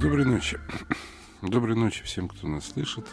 Доброй 0.00 0.24
ночи. 0.24 0.58
Доброй 1.42 1.76
ночи 1.76 2.02
всем, 2.04 2.26
кто 2.26 2.48
нас 2.48 2.68
слышит. 2.68 3.06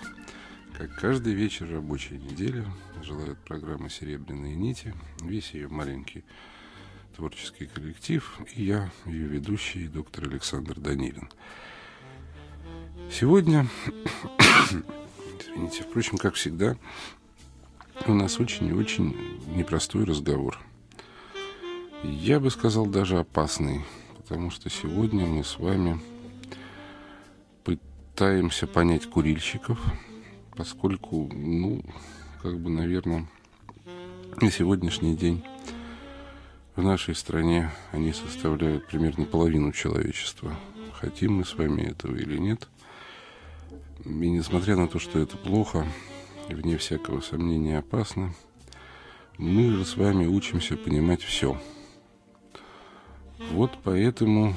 Как 0.77 0.95
каждый 0.95 1.33
вечер 1.33 1.69
рабочей 1.69 2.17
недели 2.17 2.65
желает 3.03 3.37
программа 3.39 3.89
«Серебряные 3.89 4.55
нити». 4.55 4.95
Весь 5.21 5.51
ее 5.51 5.67
маленький 5.67 6.23
творческий 7.17 7.65
коллектив 7.65 8.39
и 8.55 8.63
я, 8.63 8.89
ее 9.05 9.27
ведущий, 9.27 9.89
доктор 9.89 10.29
Александр 10.29 10.79
Данилин. 10.79 11.29
Сегодня, 13.11 13.67
извините, 15.41 15.83
впрочем, 15.83 16.17
как 16.17 16.35
всегда, 16.35 16.77
у 18.05 18.13
нас 18.13 18.39
очень 18.39 18.67
и 18.67 18.71
очень 18.71 19.13
непростой 19.57 20.05
разговор. 20.05 20.57
Я 22.01 22.39
бы 22.39 22.49
сказал, 22.49 22.85
даже 22.85 23.19
опасный, 23.19 23.83
потому 24.15 24.51
что 24.51 24.69
сегодня 24.69 25.25
мы 25.25 25.43
с 25.43 25.59
вами 25.59 25.99
пытаемся 28.17 28.65
понять 28.65 29.05
курильщиков, 29.05 29.77
поскольку, 30.55 31.29
ну, 31.31 31.83
как 32.41 32.59
бы, 32.59 32.71
наверное, 32.71 33.27
на 34.41 34.49
сегодняшний 34.49 35.15
день 35.15 35.43
в 36.75 36.81
нашей 36.81 37.13
стране 37.13 37.71
они 37.91 38.13
составляют 38.13 38.87
примерно 38.87 39.25
половину 39.25 39.71
человечества. 39.71 40.55
Хотим 40.93 41.33
мы 41.33 41.45
с 41.45 41.53
вами 41.53 41.83
этого 41.83 42.15
или 42.15 42.39
нет. 42.39 42.67
И 44.03 44.09
несмотря 44.09 44.75
на 44.77 44.87
то, 44.87 44.97
что 44.97 45.19
это 45.19 45.37
плохо, 45.37 45.85
вне 46.49 46.79
всякого 46.79 47.21
сомнения 47.21 47.77
опасно, 47.77 48.33
мы 49.37 49.69
же 49.69 49.85
с 49.85 49.95
вами 49.95 50.25
учимся 50.25 50.75
понимать 50.75 51.21
все. 51.21 51.61
Вот 53.51 53.77
поэтому 53.83 54.55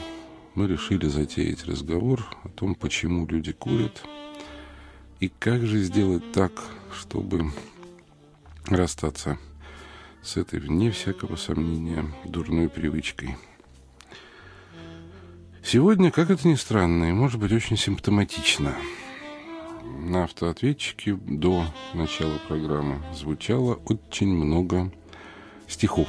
мы 0.54 0.66
решили 0.66 1.06
затеять 1.06 1.64
разговор 1.64 2.24
о 2.44 2.48
том, 2.48 2.74
почему 2.74 3.26
люди 3.26 3.52
курят, 3.52 4.02
и 5.20 5.28
как 5.28 5.66
же 5.66 5.78
сделать 5.80 6.32
так, 6.32 6.52
чтобы 6.98 7.52
расстаться 8.66 9.38
с 10.22 10.36
этой, 10.36 10.60
вне 10.60 10.90
всякого 10.90 11.36
сомнения, 11.36 12.04
дурной 12.24 12.68
привычкой. 12.68 13.36
Сегодня, 15.62 16.10
как 16.10 16.30
это 16.30 16.48
ни 16.48 16.54
странно, 16.54 17.10
и 17.10 17.12
может 17.12 17.38
быть 17.38 17.52
очень 17.52 17.76
симптоматично, 17.76 18.74
на 19.82 20.24
автоответчике 20.24 21.14
до 21.14 21.64
начала 21.94 22.38
программы 22.48 23.02
звучало 23.14 23.74
очень 23.86 24.28
много 24.28 24.90
стихов. 25.68 26.08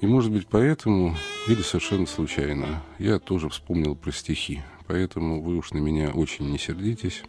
И, 0.00 0.06
может 0.06 0.30
быть, 0.32 0.46
поэтому, 0.46 1.16
или 1.46 1.60
совершенно 1.60 2.06
случайно, 2.06 2.82
я 2.98 3.18
тоже 3.18 3.48
вспомнил 3.48 3.94
про 3.94 4.12
стихи. 4.12 4.62
Поэтому 4.86 5.42
вы 5.42 5.56
уж 5.56 5.72
на 5.72 5.78
меня 5.78 6.10
очень 6.10 6.50
не 6.50 6.58
сердитесь. 6.58 7.22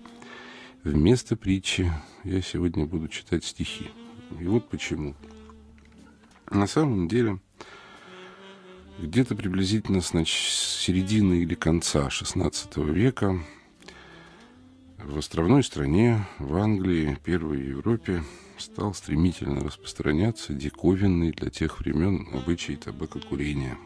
Вместо 0.84 1.36
притчи 1.36 1.92
я 2.24 2.42
сегодня 2.42 2.86
буду 2.86 3.08
читать 3.08 3.44
стихи. 3.44 3.90
И 4.40 4.46
вот 4.46 4.70
почему. 4.70 5.16
На 6.50 6.68
самом 6.68 7.08
деле, 7.08 7.40
где-то 9.00 9.36
приблизительно 9.36 10.02
с 10.02 10.12
середины 10.12 11.42
или 11.42 11.56
конца 11.56 12.08
XVI 12.08 12.94
века 12.94 13.40
в 14.98 15.18
островной 15.18 15.64
стране, 15.64 16.26
в 16.40 16.56
Англии, 16.56 17.18
первой 17.24 17.66
Европе, 17.66 18.24
стал 18.58 18.94
стремительно 18.94 19.62
распространяться 19.62 20.54
диковинный 20.54 21.32
для 21.32 21.50
тех 21.50 21.80
времен 21.80 22.28
обычай 22.34 22.76
табакокурения. 22.76 23.78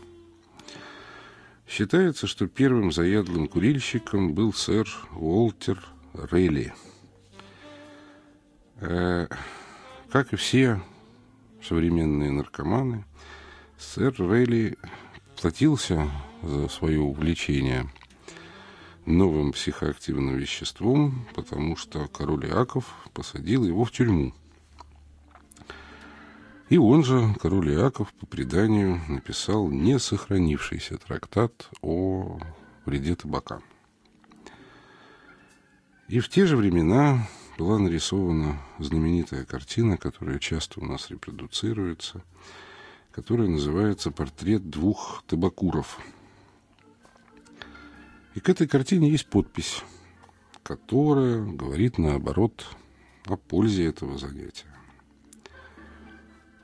Считается, 1.69 2.25
что 2.25 2.47
первым 2.47 2.91
заядлым 2.91 3.47
курильщиком 3.47 4.33
был 4.33 4.53
сэр 4.53 4.89
Уолтер 5.11 5.79
Рейли. 6.15 6.73
Э, 8.77 9.27
как 10.09 10.33
и 10.33 10.35
все 10.35 10.81
современные 11.63 12.31
наркоманы, 12.31 13.05
сэр 13.77 14.15
Рейли 14.17 14.79
платился 15.39 16.09
за 16.41 16.69
свое 16.69 17.01
увлечение 17.01 17.87
новым 19.05 19.51
психоактивным 19.51 20.37
веществом, 20.37 21.27
потому 21.35 21.75
что 21.75 22.07
король 22.07 22.47
Иаков 22.47 22.95
посадил 23.13 23.63
его 23.63 23.85
в 23.85 23.91
тюрьму. 23.91 24.33
И 26.69 26.77
он 26.77 27.03
же, 27.03 27.33
король 27.41 27.71
Иаков, 27.73 28.13
по 28.13 28.27
преданию, 28.27 29.01
написал 29.07 29.69
не 29.71 29.97
сохранившийся 29.97 30.99
трактат 30.99 31.67
о 31.81 32.39
вреде 32.85 33.15
табака. 33.15 33.59
И 36.07 36.19
в 36.19 36.29
те 36.29 36.45
же 36.45 36.55
времена 36.55 37.27
была 37.57 37.79
нарисована 37.79 38.61
знаменитая 38.77 39.45
картина, 39.45 39.97
которая 39.97 40.37
часто 40.37 40.79
у 40.79 40.85
нас 40.85 41.09
репродуцируется, 41.09 42.23
которая 43.11 43.47
называется 43.47 44.11
«Портрет 44.11 44.69
двух 44.69 45.23
табакуров». 45.25 45.99
И 48.35 48.39
к 48.39 48.47
этой 48.47 48.67
картине 48.67 49.09
есть 49.09 49.25
подпись, 49.25 49.83
которая 50.61 51.43
говорит 51.43 51.97
наоборот 51.97 52.65
о 53.25 53.37
пользе 53.37 53.87
этого 53.87 54.19
занятия. 54.19 54.78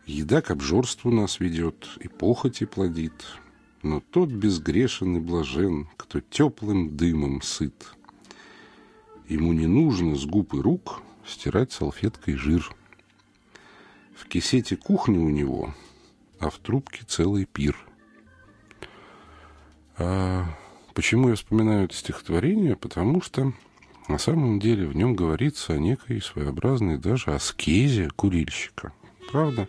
Еда 0.05 0.41
к 0.41 0.51
обжорству 0.51 1.11
нас 1.11 1.39
ведет 1.39 1.89
и 1.99 2.07
похоти 2.07 2.65
плодит, 2.65 3.25
но 3.81 3.99
тот 3.99 4.29
безгрешен 4.29 5.17
и 5.17 5.19
блажен, 5.19 5.87
кто 5.97 6.19
теплым 6.21 6.95
дымом 6.95 7.41
сыт– 7.41 7.93
Ему 9.27 9.53
не 9.53 9.65
нужно 9.65 10.15
с 10.15 10.25
губ 10.25 10.53
и 10.53 10.59
рук 10.59 11.01
стирать 11.25 11.71
салфеткой 11.71 12.35
жир. 12.35 12.75
В 14.15 14.27
кисете 14.27 14.75
кухни 14.75 15.17
у 15.17 15.29
него, 15.29 15.73
а 16.39 16.51
в 16.51 16.59
трубке 16.59 17.03
целый 17.07 17.45
пир. 17.45 17.75
А 19.97 20.45
почему 20.93 21.29
я 21.29 21.35
вспоминаю 21.35 21.85
это 21.85 21.95
стихотворение? 21.95 22.75
Потому 22.75 23.21
что 23.21 23.51
на 24.07 24.19
самом 24.19 24.59
деле 24.59 24.85
в 24.85 24.95
нем 24.95 25.15
говорится 25.15 25.73
о 25.73 25.79
некой 25.79 26.21
своеобразной 26.21 26.99
даже 26.99 27.33
аскезе 27.33 28.09
курильщика. 28.15 28.93
Правда? 29.31 29.67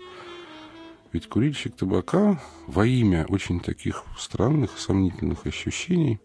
Ведь 1.17 1.31
курильщик 1.31 1.75
табака 1.75 2.39
во 2.67 2.87
имя 2.87 3.25
очень 3.31 3.59
таких 3.59 4.05
странных, 4.19 4.79
сомнительных 4.79 5.47
ощущений 5.47 6.21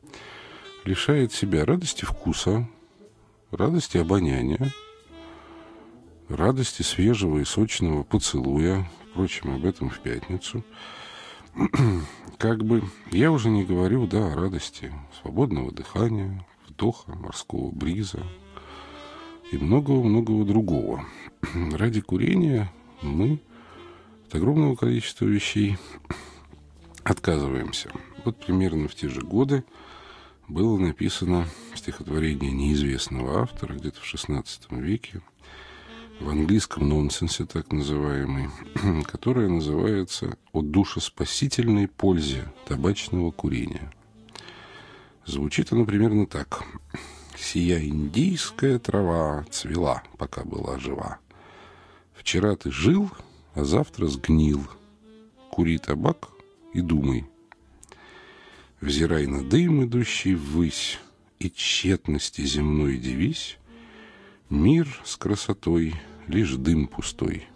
лишает 0.84 1.32
себя 1.32 1.64
радости 1.64 2.04
вкуса, 2.04 2.68
радости 3.52 3.98
обоняния, 3.98 4.74
радости 6.28 6.82
свежего 6.82 7.38
и 7.40 7.46
сочного 7.46 8.04
поцелуя, 8.04 8.86
впрочем, 9.10 9.56
об 9.56 9.66
этом 9.66 9.90
в 9.90 9.98
пятницу. 10.02 10.62
Как 12.38 12.62
бы 12.66 12.84
я 13.12 13.32
уже 13.32 13.50
не 13.50 13.64
говорю, 13.64 14.08
да, 14.08 14.34
о 14.34 14.36
радости 14.36 14.92
свободного 15.22 15.72
дыхания, 15.72 16.46
вдоха, 16.68 17.16
морского 17.16 17.72
бриза 17.72 18.28
и 19.54 19.58
многого-многого 19.58 20.44
другого. 20.44 21.06
Ради 21.72 22.02
курения 22.02 22.70
мы 23.02 23.40
от 24.32 24.36
огромного 24.36 24.76
количества 24.76 25.26
вещей 25.26 25.78
отказываемся. 27.04 27.92
Вот 28.24 28.38
примерно 28.38 28.88
в 28.88 28.96
те 28.96 29.10
же 29.10 29.20
годы 29.22 29.66
было 30.48 30.78
написано 30.78 31.48
стихотворение 31.76 32.52
неизвестного 32.52 33.42
автора 33.42 33.74
где-то 33.74 34.00
в 34.00 34.14
XVI 34.14 34.46
веке, 34.70 35.22
в 36.22 36.30
английском 36.30 36.88
нонсенсе 36.88 37.46
так 37.46 37.74
называемый, 37.74 38.50
которое 39.04 39.50
называется 39.50 40.38
«О 40.54 40.62
душеспасительной 40.62 41.90
пользе 41.90 42.54
табачного 42.68 43.32
курения». 43.32 43.92
Звучит 45.26 45.74
оно 45.74 45.84
примерно 45.86 46.26
так. 46.26 46.64
«Сия 47.38 47.86
индийская 47.86 48.80
трава 48.80 49.46
цвела, 49.50 50.04
пока 50.18 50.46
была 50.46 50.80
жива. 50.80 51.18
Вчера 52.14 52.56
ты 52.56 52.72
жил, 52.72 53.12
а 53.54 53.64
завтра 53.64 54.08
сгнил. 54.08 54.68
Кури 55.52 55.78
табак 55.78 56.30
и 56.74 56.82
думай, 56.82 57.26
Взирай 58.80 59.28
на 59.28 59.44
дым, 59.44 59.86
идущий 59.86 60.36
ввысь, 60.36 61.00
И 61.40 61.52
тщетности 61.52 62.42
земной 62.42 62.98
дивись, 62.98 63.58
Мир 64.50 64.88
с 65.06 65.18
красотой— 65.18 65.96
лишь 66.28 66.56
дым 66.56 66.88
пустой. 66.88 67.48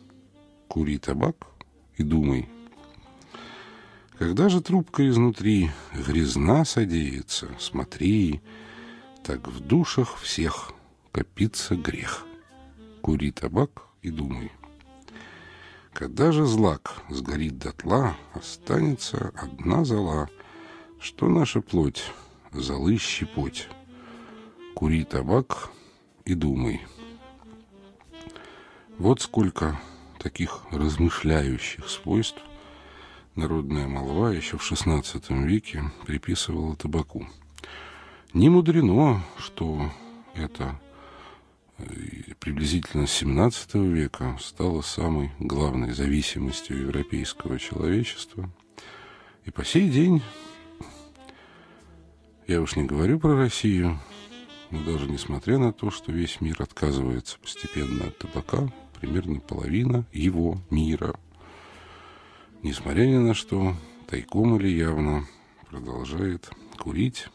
Кури 0.68 0.98
табак 0.98 1.48
и 1.98 2.04
думай. 2.04 2.50
Когда 4.18 4.50
же 4.50 4.62
трубка 4.62 5.08
изнутри 5.08 5.72
грязна 5.94 6.66
садеется, 6.66 7.50
смотри, 7.60 8.42
Так 9.24 9.48
в 9.48 9.60
душах 9.60 10.18
всех 10.18 10.72
копится 11.12 11.76
грех. 11.76 12.26
Кури 13.02 13.32
табак 13.32 13.88
и 14.04 14.12
думай. 14.12 14.52
Когда 15.96 16.34
же 16.34 16.46
злак 16.46 17.04
сгорит 17.10 17.58
дотла, 17.58 18.18
Останется 18.34 19.32
одна 19.34 19.86
зола— 19.86 20.28
что 21.00 21.30
наша 21.30 21.62
плоть 21.62 22.12
золы 22.52 22.98
щепоть. 22.98 23.70
Кури 24.76 25.06
табак 25.06 25.70
и 26.26 26.34
думай. 26.34 26.86
Вот 28.98 29.22
сколько 29.22 29.80
таких 30.20 30.64
размышляющих 30.72 31.88
свойств 31.90 32.42
народная 33.36 33.88
молва 33.88 34.32
еще 34.32 34.58
в 34.58 34.70
XVI 34.70 35.46
веке 35.46 35.82
приписывала 36.06 36.76
табаку. 36.76 37.26
Не 38.34 38.50
мудрено, 38.50 39.24
что 39.38 39.90
это 40.34 40.78
приблизительно 42.40 43.06
с 43.06 43.22
XVII 43.22 43.86
века 43.88 44.38
стало 44.40 44.82
самой 44.82 45.32
главной 45.40 45.94
зависимостью 45.94 46.80
европейского 46.82 47.60
человечества. 47.60 48.50
И 49.44 49.52
по 49.52 49.66
сей 49.66 49.90
день, 49.90 50.22
я 52.48 52.62
уж 52.62 52.76
не 52.76 52.84
говорю 52.84 53.20
про 53.20 53.36
Россию, 53.36 54.00
но 54.72 54.84
даже 54.84 55.10
несмотря 55.10 55.58
на 55.58 55.74
то, 55.74 55.92
что 55.92 56.12
весь 56.12 56.42
мир 56.42 56.62
отказывается 56.62 57.38
постепенно 57.40 58.08
от 58.08 58.18
табака, 58.18 58.72
примерно 59.00 59.40
половина 59.40 60.06
его 60.14 60.62
мира, 60.70 61.20
несмотря 62.64 63.06
ни 63.06 63.18
на 63.18 63.34
что, 63.34 63.76
тайком 64.08 64.58
или 64.58 64.68
явно 64.68 65.28
продолжает 65.70 66.50
курить 66.78 67.28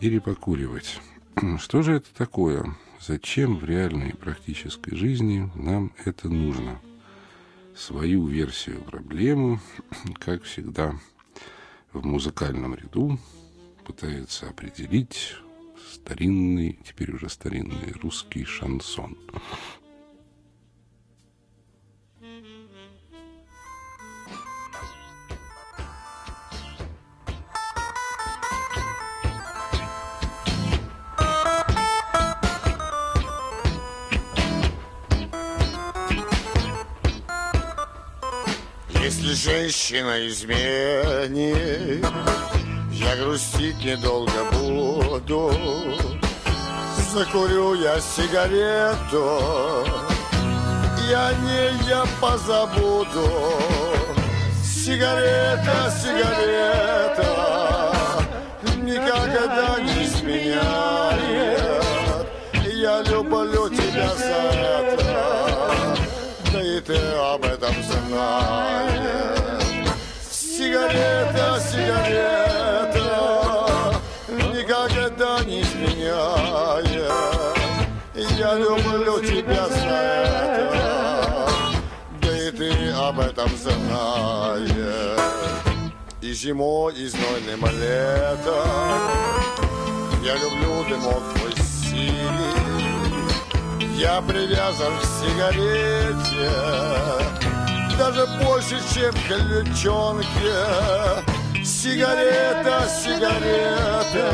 или 0.00 0.18
покуривать. 0.18 1.00
Что 1.58 1.82
же 1.82 1.94
это 1.94 2.14
такое? 2.14 2.76
Зачем 3.00 3.56
в 3.56 3.64
реальной 3.64 4.14
практической 4.14 4.94
жизни 4.94 5.50
нам 5.54 5.90
это 6.04 6.28
нужно? 6.28 6.78
Свою 7.74 8.26
версию 8.26 8.82
проблемы, 8.82 9.58
как 10.18 10.42
всегда, 10.42 10.94
в 11.94 12.04
музыкальном 12.04 12.74
ряду 12.74 13.18
пытается 13.86 14.50
определить 14.50 15.34
старинный, 15.90 16.78
теперь 16.84 17.12
уже 17.12 17.30
старинный 17.30 17.92
русский 18.02 18.44
шансон. 18.44 19.16
Женщина 39.34 40.26
изменит, 40.26 42.04
я 42.92 43.16
грустить 43.16 43.84
недолго 43.84 44.44
буду. 44.52 45.52
Закурю 47.12 47.74
я 47.74 48.00
сигарету, 48.00 49.40
я 51.08 51.32
не 51.42 51.88
я 51.88 52.04
позабуду. 52.20 53.28
Сигарета, 54.62 55.92
сигарета, 56.00 57.30
никогда 58.82 59.78
не 59.80 60.04
изменяет. 60.04 61.70
Я 62.74 63.02
люблю 63.02 63.68
тебя 63.68 64.08
за 64.14 64.40
это, 64.56 65.96
да 66.52 66.62
и 66.62 66.80
ты 66.80 66.96
об 66.96 67.44
этом 67.44 67.74
знаешь. 67.82 68.49
Этом 83.40 83.56
знаешь. 83.56 84.70
И 86.20 86.32
зимой, 86.34 86.94
и 86.94 87.06
знойным 87.06 87.64
летом 87.64 88.68
Я 90.22 90.34
люблю 90.34 90.84
дымок 90.88 91.22
твой 91.34 91.52
синий. 91.56 92.56
Я 93.96 94.20
привязан 94.20 94.92
к 94.98 95.04
сигарете 95.20 96.50
Даже 97.98 98.26
больше, 98.44 98.80
чем 98.94 99.12
к 99.12 99.30
лючонке 99.30 100.56
Сигарета, 101.64 102.86
сигарета 103.02 104.30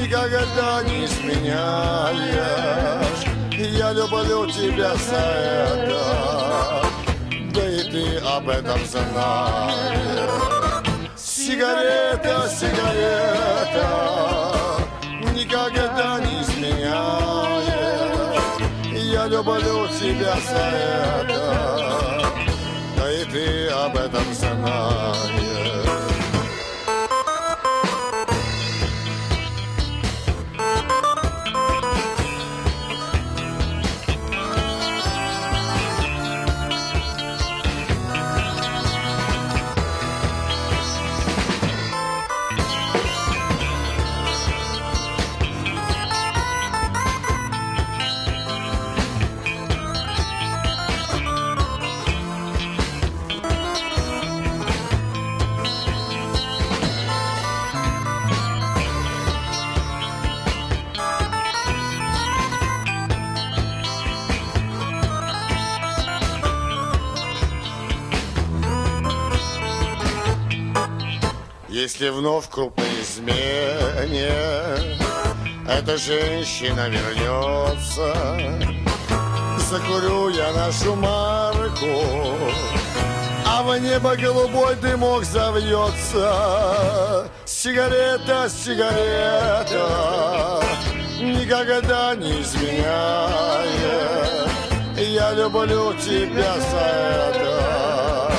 Никогда 0.00 0.82
не 0.84 1.04
изменяешь. 1.06 2.26
Я 3.52 3.92
люблю 3.92 4.46
тебя 4.46 4.94
за 4.94 5.16
это 5.16 6.85
ты 7.96 8.18
об 8.18 8.48
этом 8.48 8.78
знаешь. 8.84 9.86
Сигарета, 11.16 12.48
сигарета, 12.58 13.88
никогда 15.34 16.20
не 16.20 16.42
изменяешь. 16.42 17.64
Я 18.92 19.26
люблю 19.28 19.88
тебя 19.98 20.36
за 20.50 20.64
это, 21.22 21.42
да 22.96 23.12
и 23.12 23.24
ты 23.24 23.68
об 23.68 23.96
этом 23.96 24.34
знаешь. 24.34 25.65
Если 71.86 72.08
вновь 72.08 72.48
крупной 72.48 72.88
измене 73.00 74.32
Эта 75.68 75.96
женщина 75.96 76.88
вернется. 76.88 78.12
Закурю 79.70 80.30
я 80.30 80.52
нашу 80.52 80.96
марку 80.96 81.86
А 83.46 83.62
в 83.62 83.78
небо 83.78 84.16
голубой 84.16 84.74
дымок 84.82 85.22
завьется. 85.22 87.30
Сигарета, 87.44 88.50
сигарета 88.50 89.86
Никогда 91.20 92.16
не 92.16 92.42
изменяет. 92.42 94.50
Я 94.96 95.32
люблю 95.34 95.94
тебя 95.94 96.56
за 96.68 96.80
это 97.28 98.32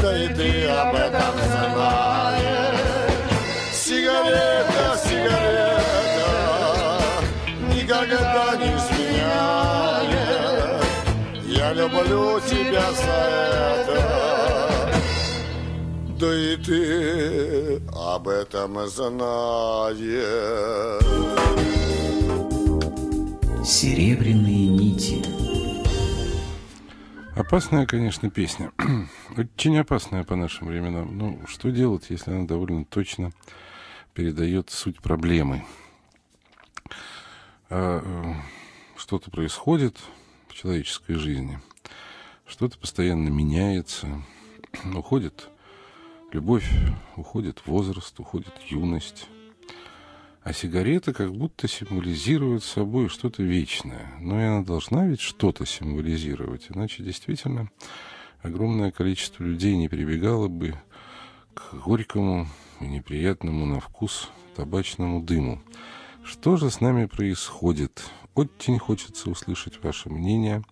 Да 0.00 0.16
и 0.16 0.28
ты 0.28 0.66
об 0.66 0.94
этом 0.94 1.34
знаешь 1.44 2.09
Сигарета, 4.30 4.96
сигарета 5.04 6.30
Никогда 7.74 8.56
не 8.56 8.68
изменяет 8.76 10.14
Я 11.46 11.72
люблю 11.72 12.40
тебя 12.40 12.92
за 12.92 13.18
это 13.80 14.00
Да 16.18 16.30
и 16.34 16.56
ты 16.56 17.82
об 17.92 18.28
этом 18.28 18.86
знаешь 18.86 19.98
Серебряные 23.64 24.68
нити. 24.68 25.22
Опасная, 27.40 27.86
конечно, 27.86 28.28
песня. 28.28 28.72
Очень 29.36 29.78
опасная 29.78 30.24
по 30.24 30.36
нашим 30.36 30.66
временам. 30.66 31.16
Ну, 31.16 31.40
что 31.46 31.70
делать, 31.70 32.04
если 32.10 32.32
она 32.32 32.44
довольно 32.46 32.84
точно 32.84 33.32
передает 34.14 34.70
суть 34.70 35.00
проблемы? 35.00 35.64
А, 37.68 38.02
э, 38.04 38.34
что-то 38.96 39.30
происходит 39.30 39.96
в 40.48 40.54
человеческой 40.54 41.14
жизни, 41.14 41.60
что-то 42.46 42.78
постоянно 42.78 43.28
меняется, 43.28 44.22
уходит 44.94 45.50
Любовь 46.32 46.70
уходит 47.16 47.66
возраст, 47.66 48.18
уходит 48.20 48.54
юность. 48.68 49.26
А 50.42 50.52
сигарета 50.52 51.12
как 51.12 51.32
будто 51.32 51.66
символизирует 51.66 52.62
собой 52.62 53.08
что-то 53.08 53.42
вечное. 53.42 54.12
Но 54.20 54.40
и 54.40 54.44
она 54.44 54.62
должна 54.62 55.06
ведь 55.06 55.20
что-то 55.20 55.66
символизировать. 55.66 56.66
Иначе 56.68 57.02
действительно 57.02 57.68
огромное 58.42 58.92
количество 58.92 59.42
людей 59.42 59.76
не 59.76 59.88
прибегало 59.88 60.46
бы 60.46 60.80
к 61.52 61.74
горькому 61.74 62.46
и 62.80 62.86
неприятному 62.86 63.66
на 63.66 63.80
вкус 63.80 64.30
табачному 64.56 65.22
дыму. 65.22 65.60
Что 66.24 66.56
же 66.56 66.70
с 66.70 66.80
нами 66.80 67.04
происходит? 67.06 68.02
Очень 68.34 68.78
хочется 68.78 69.30
услышать 69.30 69.82
ваше 69.82 70.10
мнение. 70.10 70.62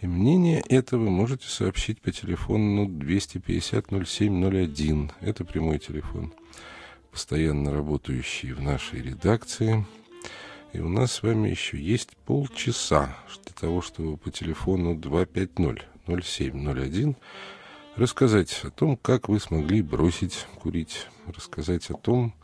И 0.00 0.06
мнение 0.06 0.62
это 0.68 0.96
вы 0.96 1.10
можете 1.10 1.48
сообщить 1.48 2.00
по 2.00 2.10
телефону 2.10 2.86
250-07-01. 2.86 5.10
Это 5.20 5.44
прямой 5.44 5.78
телефон, 5.78 6.32
постоянно 7.10 7.70
работающий 7.72 8.52
в 8.52 8.62
нашей 8.62 9.02
редакции. 9.02 9.84
И 10.72 10.80
у 10.80 10.88
нас 10.88 11.12
с 11.12 11.22
вами 11.22 11.48
еще 11.48 11.78
есть 11.78 12.16
полчаса 12.24 13.14
для 13.44 13.52
того, 13.52 13.82
чтобы 13.82 14.16
по 14.16 14.30
телефону 14.30 14.94
250-07-01 14.94 17.16
рассказать 17.96 18.60
о 18.64 18.70
том, 18.70 18.96
как 18.96 19.28
вы 19.28 19.40
смогли 19.40 19.82
бросить 19.82 20.46
курить, 20.60 21.06
рассказать 21.26 21.90
о 21.90 21.94
том, 21.94 22.34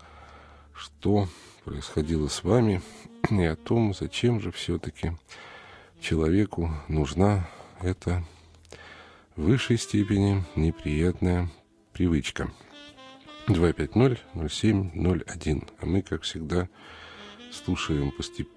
что 0.74 1.28
происходило 1.64 2.28
с 2.28 2.44
вами, 2.44 2.82
и 3.30 3.44
о 3.44 3.56
том, 3.56 3.94
зачем 3.94 4.40
же 4.40 4.52
все-таки 4.52 5.12
человеку 6.00 6.70
нужна 6.88 7.48
эта 7.80 8.24
в 9.34 9.42
высшей 9.42 9.78
степени 9.78 10.44
неприятная 10.54 11.50
привычка. 11.92 12.52
250-07-01. 13.48 15.68
А 15.78 15.86
мы, 15.86 16.02
как 16.02 16.22
всегда, 16.22 16.68
слушаем 17.52 18.12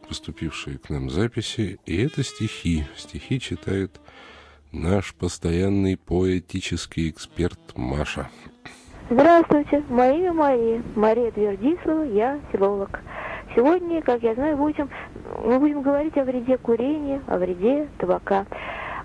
поступившие 0.08 0.78
к 0.78 0.90
нам 0.90 1.10
записи. 1.10 1.80
И 1.86 1.98
это 1.98 2.24
стихи. 2.24 2.86
Стихи 2.98 3.40
читает 3.40 4.00
наш 4.72 5.14
постоянный 5.16 5.98
поэтический 5.98 7.10
эксперт 7.10 7.60
Маша. 7.76 8.30
Здравствуйте, 9.10 9.84
мое 9.90 10.14
имя 10.14 10.34
Мария. 10.34 10.84
Мария 10.96 11.32
Твердислава, 11.32 12.04
я 12.04 12.40
филолог. 12.52 13.00
Сегодня, 13.56 14.02
как 14.02 14.22
я 14.22 14.36
знаю, 14.36 14.58
будем, 14.58 14.90
мы 15.44 15.60
будем 15.60 15.82
говорить 15.82 16.16
о 16.18 16.24
вреде 16.24 16.58
курения, 16.58 17.22
о 17.28 17.38
вреде 17.40 17.88
табака. 17.98 18.46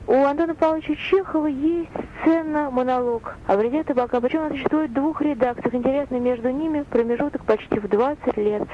У 0.07 0.13
Антона 0.13 0.55
Павловича 0.55 0.95
Чехова 0.97 1.47
есть 1.47 1.91
сцена 2.21 2.71
монолог 2.71 3.37
о 3.47 3.57
вреде 3.57 3.83
табака. 3.85 4.21
Причем 4.21 4.43
он 4.43 4.51
существует 4.51 4.91
в 4.91 4.95
двух 4.95 5.23
редакциях. 5.23 5.75
Интересно, 5.75 6.17
между 6.17 6.51
ними 6.51 6.83
промежуток 6.83 7.45
почти 7.47 7.79
в 7.79 7.89
20 7.89 8.37
лет. 8.37 8.69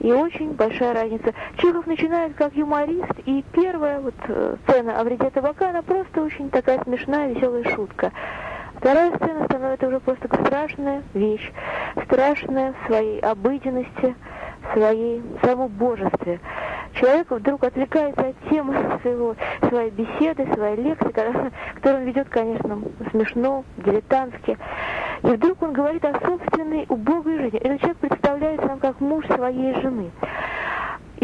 И 0.00 0.12
очень 0.12 0.52
большая 0.52 0.94
разница. 0.94 1.32
Чехов 1.56 1.86
начинает 1.86 2.34
как 2.34 2.54
юморист, 2.54 3.12
и 3.26 3.44
первая 3.52 4.00
вот 4.00 4.14
э, 4.28 4.56
сцена 4.66 5.00
о 5.00 5.04
вреде 5.04 5.30
табака, 5.30 5.70
она 5.70 5.82
просто 5.82 6.22
очень 6.22 6.50
такая 6.50 6.82
смешная, 6.82 7.32
веселая 7.32 7.64
шутка. 7.74 8.12
Вторая 8.76 9.14
сцена 9.16 9.44
становится 9.46 9.88
уже 9.88 10.00
просто 10.00 10.28
страшная 10.42 11.02
вещь, 11.14 11.52
страшная 12.04 12.74
в 12.74 12.86
своей 12.86 13.20
обыденности, 13.20 14.14
своей, 14.72 15.22
своему 15.42 15.68
божестве. 15.68 16.40
Человек 16.94 17.30
вдруг 17.30 17.64
отвлекается 17.64 18.28
от 18.28 18.36
темы 18.48 18.98
своего, 19.02 19.34
своей 19.68 19.90
беседы, 19.90 20.46
своей 20.54 20.76
лекции, 20.76 21.10
которую 21.74 22.02
он 22.02 22.04
ведет, 22.04 22.28
конечно, 22.28 22.78
смешно, 23.10 23.64
дилетантски. 23.78 24.56
И 25.22 25.26
вдруг 25.26 25.62
он 25.62 25.72
говорит 25.72 26.04
о 26.04 26.18
собственной 26.20 26.86
убогой 26.88 27.38
жизни. 27.38 27.58
Этот 27.58 27.80
человек 27.80 27.98
представляется 27.98 28.66
нам 28.66 28.78
как 28.78 29.00
муж 29.00 29.26
своей 29.26 29.74
жены. 29.80 30.10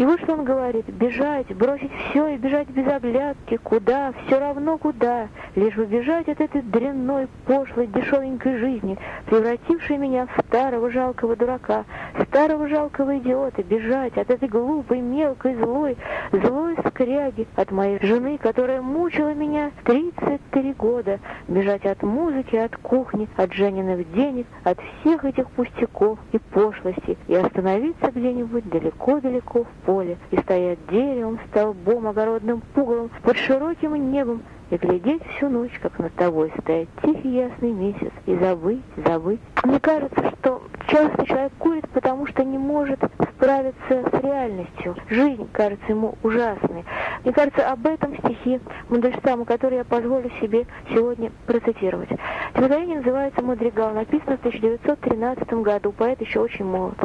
И 0.01 0.05
вот 0.05 0.19
что 0.21 0.33
он 0.33 0.45
говорит, 0.45 0.87
бежать, 0.87 1.47
бросить 1.55 1.91
все 2.09 2.29
и 2.29 2.37
бежать 2.37 2.67
без 2.69 2.87
оглядки, 2.87 3.57
куда, 3.57 4.13
все 4.25 4.39
равно 4.39 4.77
куда, 4.77 5.27
лишь 5.55 5.75
бы 5.75 5.85
бежать 5.85 6.27
от 6.27 6.41
этой 6.41 6.61
дрянной, 6.61 7.27
пошлой, 7.45 7.85
дешевенькой 7.85 8.57
жизни, 8.57 8.97
превратившей 9.27 9.97
меня 9.97 10.25
в 10.27 10.41
старого 10.47 10.89
жалкого 10.89 11.35
дурака, 11.35 11.85
старого 12.27 12.67
жалкого 12.67 13.17
идиота, 13.17 13.63
бежать 13.63 14.17
от 14.17 14.29
этой 14.29 14.47
глупой, 14.47 14.99
мелкой, 15.01 15.55
злой, 15.55 15.97
злой 16.31 16.75
скряги, 16.87 17.47
от 17.55 17.71
моей 17.71 17.99
жены, 18.01 18.37
которая 18.37 18.81
мучила 18.81 19.33
меня 19.33 19.71
33 19.85 20.73
года, 20.73 21.19
бежать 21.47 21.85
от 21.85 22.03
музыки, 22.03 22.55
от 22.55 22.75
кухни, 22.77 23.27
от 23.37 23.53
Жениных 23.53 24.11
денег, 24.13 24.47
от 24.63 24.79
всех 24.79 25.25
этих 25.25 25.49
пустяков 25.51 26.19
и 26.31 26.37
пошлостей, 26.37 27.17
и 27.27 27.35
остановиться 27.35 28.11
где-нибудь 28.11 28.69
далеко-далеко 28.69 29.63
в 29.63 29.85
поле 29.85 30.17
и 30.31 30.37
стоять 30.37 30.79
деревом, 30.89 31.39
столбом, 31.49 32.07
огородным 32.07 32.61
пугалом 32.73 33.09
под 33.23 33.37
широким 33.37 34.11
небом 34.11 34.41
и 34.71 34.77
глядеть 34.77 35.21
всю 35.35 35.49
ночь, 35.49 35.77
как 35.81 35.99
над 35.99 36.13
тобой 36.15 36.51
стоит 36.61 36.89
тихий 37.03 37.35
ясный 37.35 37.71
месяц, 37.71 38.11
и 38.25 38.35
забыть, 38.35 38.81
забыть. 39.05 39.41
Мне 39.63 39.79
кажется, 39.79 40.31
что 40.39 40.63
часто 40.87 41.25
человек 41.25 41.51
курит, 41.59 41.87
потому 41.89 42.25
что 42.25 42.43
не 42.43 42.57
может 42.57 42.99
справиться 43.35 44.09
с 44.09 44.23
реальностью. 44.23 44.95
Жизнь 45.09 45.47
кажется 45.51 45.85
ему 45.89 46.15
ужасной. 46.23 46.85
Мне 47.23 47.33
кажется, 47.33 47.69
об 47.69 47.85
этом 47.85 48.17
стихи 48.17 48.61
Мандельштама, 48.89 49.45
который 49.45 49.79
я 49.79 49.83
позволю 49.83 50.31
себе 50.39 50.65
сегодня 50.89 51.31
процитировать. 51.45 52.09
Стихотворение 52.51 52.97
называется 52.99 53.41
«Мадригал», 53.41 53.93
написано 53.93 54.37
в 54.37 54.39
1913 54.39 55.53
году, 55.53 55.91
поэт 55.91 56.21
еще 56.21 56.39
очень 56.39 56.65
молод. 56.65 56.97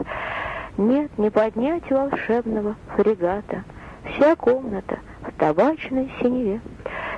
Нет, 0.79 1.11
не 1.19 1.31
поднять 1.31 1.91
волшебного 1.91 2.77
фрегата. 2.97 3.65
Вся 4.07 4.37
комната 4.37 4.99
в 5.23 5.33
табачной 5.39 6.13
синеве. 6.21 6.61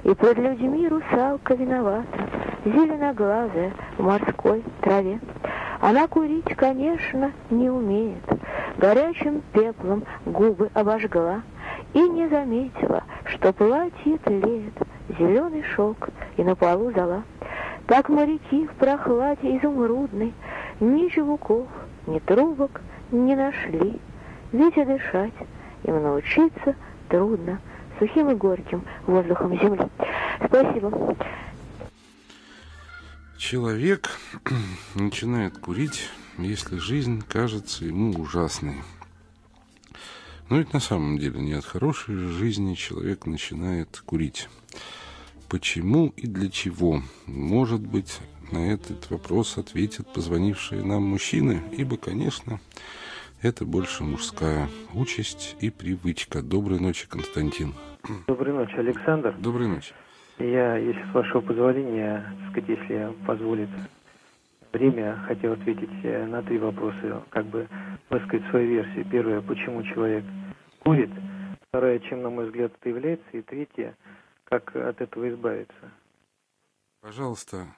И 0.05 0.15
под 0.15 0.39
людьми 0.39 0.89
русалка 0.89 1.55
виновата, 1.55 2.29
Зеленоглазая 2.65 3.73
в 3.99 4.03
морской 4.03 4.65
траве. 4.81 5.21
Она 5.81 6.09
курить, 6.09 6.57
конечно, 6.57 7.33
не 7.51 7.69
умеет, 7.71 8.25
Горячим 8.79 9.43
пеплом 9.53 10.05
губы 10.27 10.71
обожгла 10.75 11.43
И 11.95 12.01
не 12.01 12.29
заметила, 12.29 13.05
что 13.25 13.53
платье 13.53 14.19
тлеет, 14.19 14.75
Зеленый 15.19 15.63
шелк 15.63 16.09
и 16.37 16.43
на 16.43 16.55
полу 16.55 16.91
зола. 16.93 17.23
Так 17.87 18.09
моряки 18.09 18.67
в 18.67 18.73
прохладе 18.75 19.59
изумрудной 19.59 20.33
Ни 20.81 21.09
живуков, 21.13 21.67
ни 22.07 22.19
трубок, 22.19 22.81
не 23.11 23.37
нашли. 23.37 24.01
Ведь 24.53 24.77
и 24.77 24.85
дышать 24.85 25.35
им 25.85 26.03
научиться 26.03 26.77
трудно, 27.09 27.61
сухим 27.99 28.31
и 28.31 28.35
горьким 28.35 28.85
воздухом 29.07 29.59
земли. 29.59 29.89
Спасибо. 30.47 31.17
Человек 33.37 34.11
начинает 34.95 35.59
курить, 35.59 36.11
если 36.39 36.77
жизнь 36.79 37.23
кажется 37.29 37.85
ему 37.85 38.13
ужасной. 38.21 38.83
Но 40.49 40.59
ведь 40.59 40.73
на 40.73 40.81
самом 40.81 41.19
деле 41.19 41.41
не 41.41 41.53
от 41.53 41.65
хорошей 41.65 42.17
жизни 42.17 42.75
человек 42.75 43.27
начинает 43.27 44.03
курить. 44.05 44.49
Почему 45.49 46.13
и 46.17 46.27
для 46.27 46.51
чего? 46.51 47.03
Может 47.27 47.81
быть, 47.81 48.19
на 48.51 48.73
этот 48.73 49.11
вопрос 49.11 49.59
ответят 49.59 50.13
позвонившие 50.13 50.83
нам 50.83 51.03
мужчины, 51.03 51.63
ибо, 51.77 51.97
конечно, 51.97 52.61
это 53.43 53.65
больше 53.65 54.05
мужская 54.05 54.69
участь 54.95 55.57
и 55.61 55.71
привычка. 55.71 56.43
Доброй 56.43 56.81
ночи, 56.81 57.09
Константин. 57.09 57.75
Доброй 58.27 58.53
ночи, 58.55 58.75
Александр. 58.75 59.35
Доброй 59.39 59.69
ночи. 59.69 59.93
Я, 60.39 60.77
если 60.77 61.03
с 61.11 61.15
вашего 61.15 61.41
позволения, 61.41 62.25
сказать, 62.51 62.69
если 62.69 63.15
позволит 63.27 63.69
время, 64.73 65.17
хотел 65.27 65.53
ответить 65.53 65.91
э, 66.05 66.27
на 66.27 66.43
три 66.43 66.59
вопроса, 66.59 67.25
как 67.31 67.47
бы 67.47 67.69
высказать 68.11 68.49
свою 68.51 68.69
версию. 68.69 69.07
Первое, 69.11 69.41
почему 69.41 69.83
человек 69.83 70.25
курит. 70.81 71.11
Второе, 71.69 71.99
чем, 72.01 72.23
на 72.23 72.31
мой 72.31 72.47
взгляд, 72.47 72.73
это 72.79 72.89
является. 72.89 73.29
И 73.33 73.43
третье, 73.43 73.97
как 74.45 74.75
от 74.77 75.01
этого 75.01 75.29
избавиться. 75.29 75.93
Пожалуйста, 77.01 77.69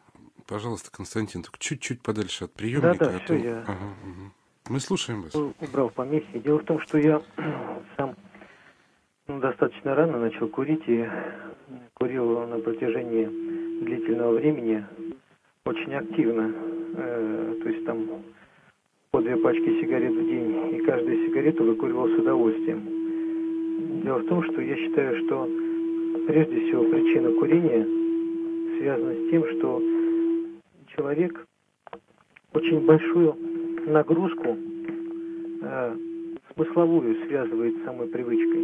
Пожалуйста, 0.46 0.90
Константин, 0.90 1.44
только 1.44 1.58
чуть-чуть 1.60 2.02
подальше 2.02 2.44
от 2.44 2.52
приемника. 2.52 2.98
Да, 2.98 3.10
да, 3.12 3.16
а 3.16 3.20
все, 3.20 3.36
я... 3.36 3.60
Ага, 3.68 3.94
угу. 4.02 4.32
Мы 4.70 4.78
слушаем 4.78 5.22
вас. 5.22 5.34
Убрал 5.34 5.90
помехи. 5.90 6.38
Дело 6.38 6.60
в 6.60 6.64
том, 6.64 6.78
что 6.82 6.96
я 6.96 7.20
сам 7.96 8.14
ну, 9.26 9.40
достаточно 9.40 9.96
рано 9.96 10.20
начал 10.20 10.46
курить 10.46 10.84
и 10.86 11.08
курил 11.94 12.46
на 12.46 12.60
протяжении 12.60 13.26
длительного 13.82 14.36
времени 14.36 14.86
очень 15.64 15.92
активно. 15.92 16.54
Э, 16.96 17.58
то 17.60 17.68
есть 17.68 17.84
там 17.84 18.22
по 19.10 19.20
две 19.20 19.36
пачки 19.38 19.80
сигарет 19.80 20.12
в 20.12 20.24
день, 20.24 20.76
и 20.76 20.84
каждую 20.84 21.26
сигарету 21.26 21.64
выкуривал 21.64 22.06
с 22.06 22.20
удовольствием. 22.20 24.02
Дело 24.04 24.18
в 24.18 24.28
том, 24.28 24.44
что 24.44 24.60
я 24.60 24.76
считаю, 24.76 25.26
что 25.26 25.48
прежде 26.28 26.68
всего 26.68 26.84
причина 26.84 27.32
курения 27.32 27.84
связана 28.78 29.14
с 29.14 29.30
тем, 29.30 29.44
что 29.48 29.82
человек 30.94 31.44
очень 32.52 32.86
большую 32.86 33.49
нагрузку 33.90 34.56
э, 35.62 35.96
смысловую 36.54 37.16
связывает 37.26 37.76
с 37.76 37.84
самой 37.84 38.08
привычкой. 38.08 38.62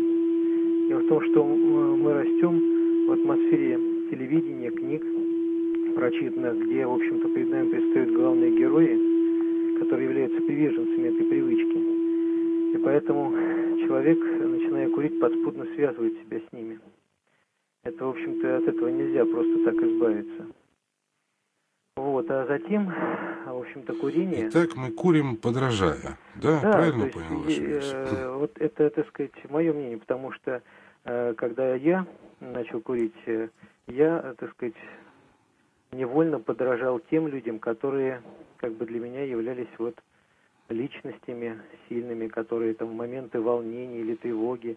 Дело 0.89 1.01
в 1.01 1.09
том, 1.09 1.21
что 1.23 1.45
мы 1.45 2.13
растем 2.15 3.07
в 3.09 3.13
атмосфере 3.13 3.79
телевидения, 4.11 4.71
книг, 4.71 5.05
прочитанных, 5.97 6.67
где, 6.67 6.87
в 6.87 6.93
общем-то, 6.93 7.29
перед 7.35 7.51
нами 7.51 7.71
предстают 7.71 8.11
главные 8.13 8.57
герои, 8.57 9.79
которые 9.81 10.09
являются 10.09 10.41
приверженцами 10.43 11.09
этой 11.09 11.27
привычки. 11.27 12.77
И 12.77 12.85
поэтому 12.85 13.33
человек, 13.87 14.19
начиная 14.19 14.89
курить, 14.91 15.19
подспудно 15.19 15.67
связывает 15.75 16.15
себя 16.21 16.41
с 16.41 16.53
ними. 16.53 16.79
Это, 17.85 18.05
в 18.05 18.11
общем-то, 18.11 18.57
от 18.59 18.69
этого 18.69 18.89
нельзя 18.89 19.25
просто 19.25 19.65
так 19.65 19.75
избавиться. 19.75 20.47
Вот, 22.27 22.31
а 22.33 22.47
затем, 22.47 22.93
в 23.47 23.57
общем-то, 23.57 23.95
курение... 23.95 24.49
Итак, 24.49 24.75
мы 24.75 24.91
курим 24.91 25.37
подражая, 25.37 25.97
да? 26.35 26.61
да 26.61 26.73
Правильно 26.73 27.05
есть, 27.05 27.15
понял 27.15 27.43
вашу 27.43 27.63
э, 27.63 28.37
Вот 28.37 28.59
это, 28.59 28.91
так 28.91 29.09
сказать, 29.09 29.31
мое 29.49 29.73
мнение, 29.73 29.99
потому 29.99 30.33
что, 30.33 30.61
э, 31.05 31.35
когда 31.37 31.77
я 31.77 32.05
начал 32.41 32.81
курить, 32.81 33.15
э, 33.27 33.49
я, 33.87 34.35
так 34.39 34.51
сказать, 34.55 34.75
невольно 35.93 36.41
подражал 36.41 36.99
тем 36.99 37.29
людям, 37.29 37.61
которые, 37.61 38.23
как 38.57 38.73
бы 38.73 38.87
для 38.87 38.99
меня 38.99 39.23
являлись 39.23 39.69
вот 39.79 39.97
личностями 40.69 41.61
сильными, 41.89 42.27
которые 42.27 42.75
там 42.75 42.89
в 42.89 42.95
моменты 42.95 43.41
волнения 43.41 44.01
или 44.01 44.17
тревоги, 44.17 44.77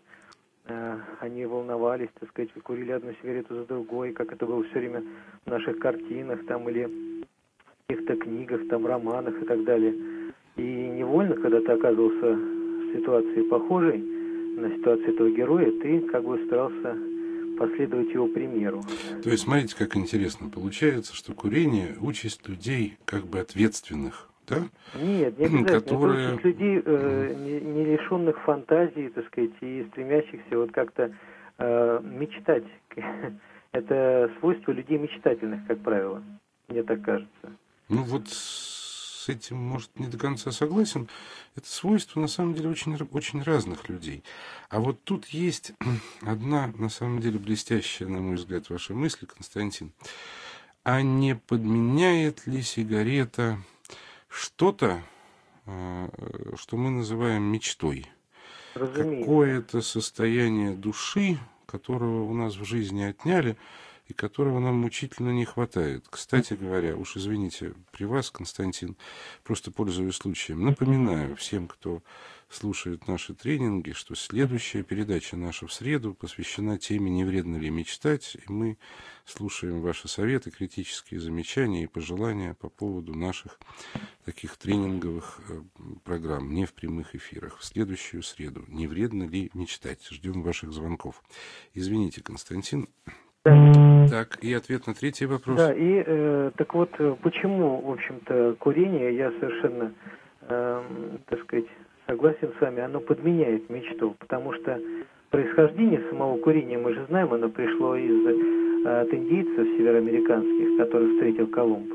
они 1.19 1.47
волновались, 1.47 2.09
так 2.19 2.29
сказать, 2.29 2.53
курили 2.61 2.91
одну 2.91 3.11
сигарету 3.13 3.55
за 3.55 3.65
другой, 3.65 4.11
как 4.11 4.31
это 4.31 4.45
было 4.45 4.63
все 4.65 4.77
время 4.77 5.03
в 5.43 5.49
наших 5.49 5.79
картинах 5.79 6.45
там 6.45 6.69
или 6.69 7.08
каких-то 7.89 8.15
книгах, 8.17 8.67
там, 8.69 8.85
романах 8.85 9.41
и 9.41 9.45
так 9.45 9.63
далее. 9.63 9.95
И 10.57 10.61
невольно, 10.61 11.35
когда 11.35 11.59
ты 11.59 11.71
оказывался 11.71 12.35
в 12.35 12.93
ситуации 12.93 13.41
похожей 13.49 13.99
на 14.57 14.69
ситуацию 14.75 15.13
этого 15.15 15.29
героя, 15.31 15.71
ты 15.81 16.01
как 16.01 16.23
бы 16.23 16.37
старался 16.45 16.95
последовать 17.57 18.13
его 18.13 18.27
примеру. 18.27 18.83
То 19.23 19.29
есть, 19.29 19.43
смотрите, 19.43 19.75
как 19.75 19.97
интересно. 19.97 20.49
Получается, 20.49 21.15
что 21.15 21.33
курение 21.33 21.95
участь 21.99 22.47
людей 22.47 22.97
как 23.05 23.25
бы 23.25 23.39
ответственных, 23.39 24.29
да? 24.47 24.57
Нет, 25.01 25.37
не 25.39 25.45
обязательно. 25.45 25.65
Которые... 25.65 26.25
Это 26.25 26.33
участь 26.33 26.45
людей, 26.45 26.81
э, 26.85 27.35
не, 27.37 27.59
не 27.59 27.85
лишенных 27.85 28.39
фантазии, 28.43 29.11
так 29.13 29.25
сказать, 29.27 29.51
и 29.61 29.85
стремящихся 29.91 30.57
вот 30.57 30.71
как-то 30.71 31.11
э, 31.57 31.99
мечтать. 32.03 32.65
Это 33.71 34.31
свойство 34.39 34.71
людей 34.71 34.97
мечтательных, 34.97 35.65
как 35.67 35.79
правило. 35.79 36.23
Мне 36.67 36.83
так 36.83 37.01
кажется. 37.01 37.51
Ну 37.89 38.03
вот 38.03 38.29
с 38.29 39.27
этим, 39.27 39.57
может, 39.57 39.99
не 39.99 40.07
до 40.07 40.17
конца 40.17 40.51
согласен. 40.51 41.09
Это 41.55 41.67
свойство, 41.67 42.19
на 42.19 42.27
самом 42.27 42.53
деле, 42.53 42.69
очень, 42.69 42.95
очень 43.11 43.41
разных 43.41 43.89
людей. 43.89 44.23
А 44.69 44.79
вот 44.79 45.03
тут 45.03 45.27
есть 45.27 45.73
одна, 46.21 46.71
на 46.77 46.89
самом 46.89 47.19
деле, 47.19 47.39
блестящая, 47.39 48.07
на 48.07 48.19
мой 48.19 48.35
взгляд, 48.35 48.69
ваша 48.69 48.93
мысль, 48.93 49.25
Константин. 49.25 49.91
А 50.83 51.01
не 51.01 51.35
подменяет 51.35 52.45
ли 52.47 52.61
сигарета 52.61 53.59
что-то, 54.29 55.03
а, 55.65 56.09
что 56.55 56.77
мы 56.77 56.91
называем 56.91 57.43
мечтой? 57.43 58.05
Какое-то 58.75 59.81
состояние 59.81 60.71
души, 60.75 61.39
которого 61.65 62.23
у 62.23 62.33
нас 62.33 62.55
в 62.55 62.63
жизни 62.63 63.03
отняли, 63.03 63.57
и 64.09 64.13
которого 64.13 64.59
нам 64.59 64.75
мучительно 64.75 65.29
не 65.29 65.45
хватает. 65.45 66.07
Кстати 66.09 66.53
говоря, 66.53 66.97
уж 66.97 67.15
извините, 67.15 67.73
при 67.91 68.05
вас, 68.05 68.31
Константин, 68.31 68.97
просто 69.43 69.71
пользуясь 69.71 70.15
случаем, 70.15 70.65
напоминаю 70.65 71.35
всем, 71.35 71.67
кто 71.67 72.01
слушает 72.49 73.07
наши 73.07 73.35
тренинги, 73.35 73.91
что 73.91 74.15
следующая 74.15 74.81
передача 74.81 75.37
наша 75.37 75.67
в 75.67 75.73
среду 75.73 76.15
посвящена 76.15 76.79
теме 76.79 77.11
«Не 77.11 77.23
вредно 77.23 77.57
ли 77.57 77.69
мечтать?», 77.69 78.35
и 78.35 78.51
мы 78.51 78.79
слушаем 79.25 79.81
ваши 79.81 80.07
советы, 80.07 80.49
критические 80.49 81.19
замечания 81.19 81.83
и 81.83 81.87
пожелания 81.87 82.55
по 82.55 82.69
поводу 82.69 83.13
наших 83.13 83.59
таких 84.25 84.57
тренинговых 84.57 85.39
э, 85.49 85.61
программ, 86.03 86.51
не 86.51 86.65
в 86.65 86.73
прямых 86.73 87.13
эфирах. 87.13 87.59
В 87.59 87.63
следующую 87.63 88.23
среду 88.23 88.65
«Не 88.67 88.87
вредно 88.87 89.23
ли 89.23 89.51
мечтать?». 89.53 90.03
Ждем 90.09 90.41
ваших 90.41 90.73
звонков. 90.73 91.23
Извините, 91.75 92.23
Константин, 92.23 92.89
да. 93.45 94.07
Так, 94.09 94.39
и 94.41 94.53
ответ 94.53 94.87
на 94.87 94.93
третий 94.93 95.25
вопрос. 95.25 95.57
Да, 95.57 95.73
и 95.73 96.03
э, 96.05 96.51
так 96.57 96.73
вот, 96.73 96.89
э, 96.99 97.15
почему, 97.21 97.81
в 97.81 97.91
общем-то, 97.91 98.55
курение, 98.59 99.15
я 99.15 99.31
совершенно, 99.39 99.93
э, 100.49 100.81
так 101.27 101.39
сказать, 101.43 101.65
согласен 102.07 102.51
с 102.57 102.61
вами, 102.61 102.81
оно 102.81 102.99
подменяет 102.99 103.69
мечту, 103.69 104.15
потому 104.19 104.53
что 104.53 104.79
происхождение 105.29 106.01
самого 106.09 106.37
курения, 106.39 106.77
мы 106.77 106.93
же 106.93 107.05
знаем, 107.07 107.33
оно 107.33 107.49
пришло 107.49 107.95
из 107.95 108.25
э, 108.25 109.01
от 109.01 109.13
индейцев 109.13 109.67
североамериканских, 109.77 110.77
которых 110.77 111.13
встретил 111.13 111.47
Колумб. 111.47 111.93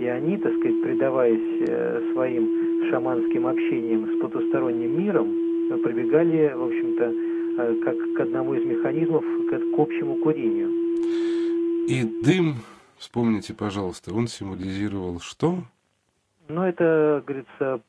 И 0.00 0.06
они, 0.06 0.36
так 0.36 0.52
сказать, 0.58 0.82
предаваясь 0.82 1.68
э, 1.68 2.12
своим 2.12 2.90
шаманским 2.90 3.46
общением 3.46 4.06
с 4.06 4.20
потусторонним 4.20 4.98
миром, 4.98 5.28
прибегали, 5.82 6.52
в 6.54 6.64
общем-то, 6.64 7.04
э, 7.04 7.74
как 7.82 7.96
к 8.16 8.20
одному 8.20 8.54
из 8.54 8.64
механизмов, 8.64 9.24
к, 9.50 9.76
к 9.76 9.78
общему 9.78 10.16
курению. 10.16 10.73
И 11.86 12.02
дым, 12.24 12.56
вспомните, 12.96 13.52
пожалуйста, 13.52 14.14
он 14.14 14.26
символизировал 14.26 15.20
что? 15.20 15.64
Ну, 16.48 16.62
это, 16.62 17.22
говорится, 17.26 17.80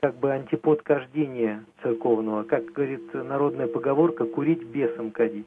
как 0.00 0.18
бы 0.18 0.32
антипод 0.32 0.82
кождения 0.82 1.64
церковного. 1.82 2.42
Как 2.42 2.66
говорит 2.72 3.14
народная 3.14 3.68
поговорка, 3.68 4.24
курить 4.24 4.62
бесом 4.64 5.10
кадить. 5.12 5.46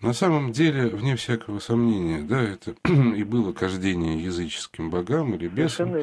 На 0.00 0.12
самом 0.12 0.52
деле, 0.52 0.88
вне 0.88 1.16
всякого 1.16 1.58
сомнения, 1.60 2.22
да, 2.22 2.42
это 2.42 2.74
и 2.92 3.24
было 3.24 3.52
кождение 3.52 4.22
языческим 4.22 4.90
богам 4.90 5.34
или 5.34 5.48
бесам. 5.48 5.96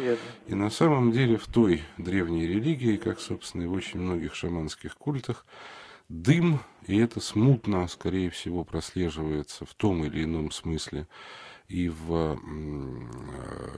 И 0.47 0.55
на 0.55 0.69
самом 0.69 1.11
деле 1.11 1.37
в 1.37 1.45
той 1.45 1.83
древней 1.97 2.47
религии, 2.47 2.97
как, 2.97 3.19
собственно, 3.19 3.63
и 3.63 3.67
в 3.67 3.73
очень 3.73 3.99
многих 3.99 4.33
шаманских 4.33 4.97
культах, 4.97 5.45
дым, 6.11 6.59
и 6.87 6.97
это 6.97 7.19
смутно, 7.19 7.87
скорее 7.87 8.29
всего, 8.29 8.63
прослеживается 8.63 9.65
в 9.65 9.73
том 9.73 10.03
или 10.03 10.23
ином 10.23 10.51
смысле 10.51 11.07
и 11.67 11.87
в 11.87 12.37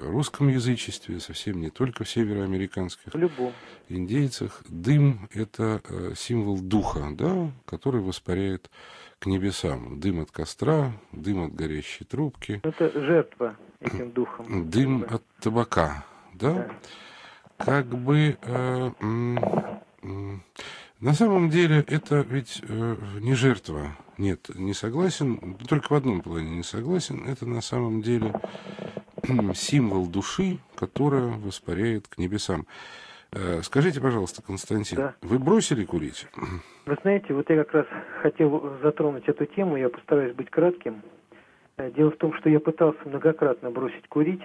русском 0.01 0.47
язычестве, 0.47 1.19
совсем 1.19 1.61
не 1.61 1.69
только 1.69 2.03
в 2.03 2.09
североамериканских 2.09 3.13
в 3.13 3.51
индейцах. 3.87 4.63
Дым– 4.67 5.29
это 5.33 5.81
э, 5.87 6.13
символ 6.15 6.59
духа, 6.59 7.09
да, 7.11 7.51
который 7.65 8.01
воспаряет 8.01 8.71
к 9.19 9.27
небесам. 9.27 9.99
Дым 9.99 10.21
от 10.21 10.31
костра, 10.31 10.91
дым 11.11 11.45
от 11.45 11.53
горящей 11.53 12.03
трубки. 12.05 12.61
Это 12.63 12.89
жертва 12.99 13.57
этим 13.79 14.11
духом. 14.11 14.71
Дым 14.71 15.05
от 15.07 15.23
табака, 15.39 16.03
да? 16.33 16.53
да. 16.53 17.63
Как 17.63 17.85
бы... 17.85 18.37
Э, 18.41 18.91
э, 20.01 20.39
на 21.03 21.13
самом 21.13 21.49
деле 21.49 21.83
это 21.87 22.25
ведь 22.29 22.61
э, 22.67 22.95
не 23.19 23.33
жертва. 23.33 23.97
Нет, 24.17 24.49
не 24.55 24.73
согласен. 24.73 25.57
Только 25.67 25.91
в 25.91 25.95
одном 25.95 26.21
плане 26.21 26.55
не 26.55 26.63
согласен. 26.63 27.25
Это 27.27 27.45
на 27.45 27.59
самом 27.61 28.01
деле 28.01 28.33
символ 29.53 30.07
души, 30.07 30.59
которая 30.75 31.27
воспаряет 31.27 32.07
к 32.07 32.17
небесам. 32.17 32.67
Э, 33.33 33.61
скажите, 33.63 33.99
пожалуйста, 33.99 34.41
Константин, 34.41 34.97
да. 34.97 35.15
вы 35.21 35.39
бросили 35.39 35.83
курить? 35.83 36.27
Вы 36.85 36.97
знаете, 37.01 37.33
вот 37.33 37.49
я 37.49 37.63
как 37.63 37.73
раз 37.73 37.85
хотел 38.21 38.77
затронуть 38.81 39.27
эту 39.27 39.45
тему, 39.45 39.75
я 39.75 39.89
постараюсь 39.89 40.35
быть 40.35 40.49
кратким. 40.49 41.01
Э, 41.77 41.91
дело 41.91 42.11
в 42.11 42.17
том, 42.17 42.33
что 42.35 42.49
я 42.49 42.59
пытался 42.59 42.99
многократно 43.05 43.71
бросить 43.71 44.07
курить, 44.07 44.43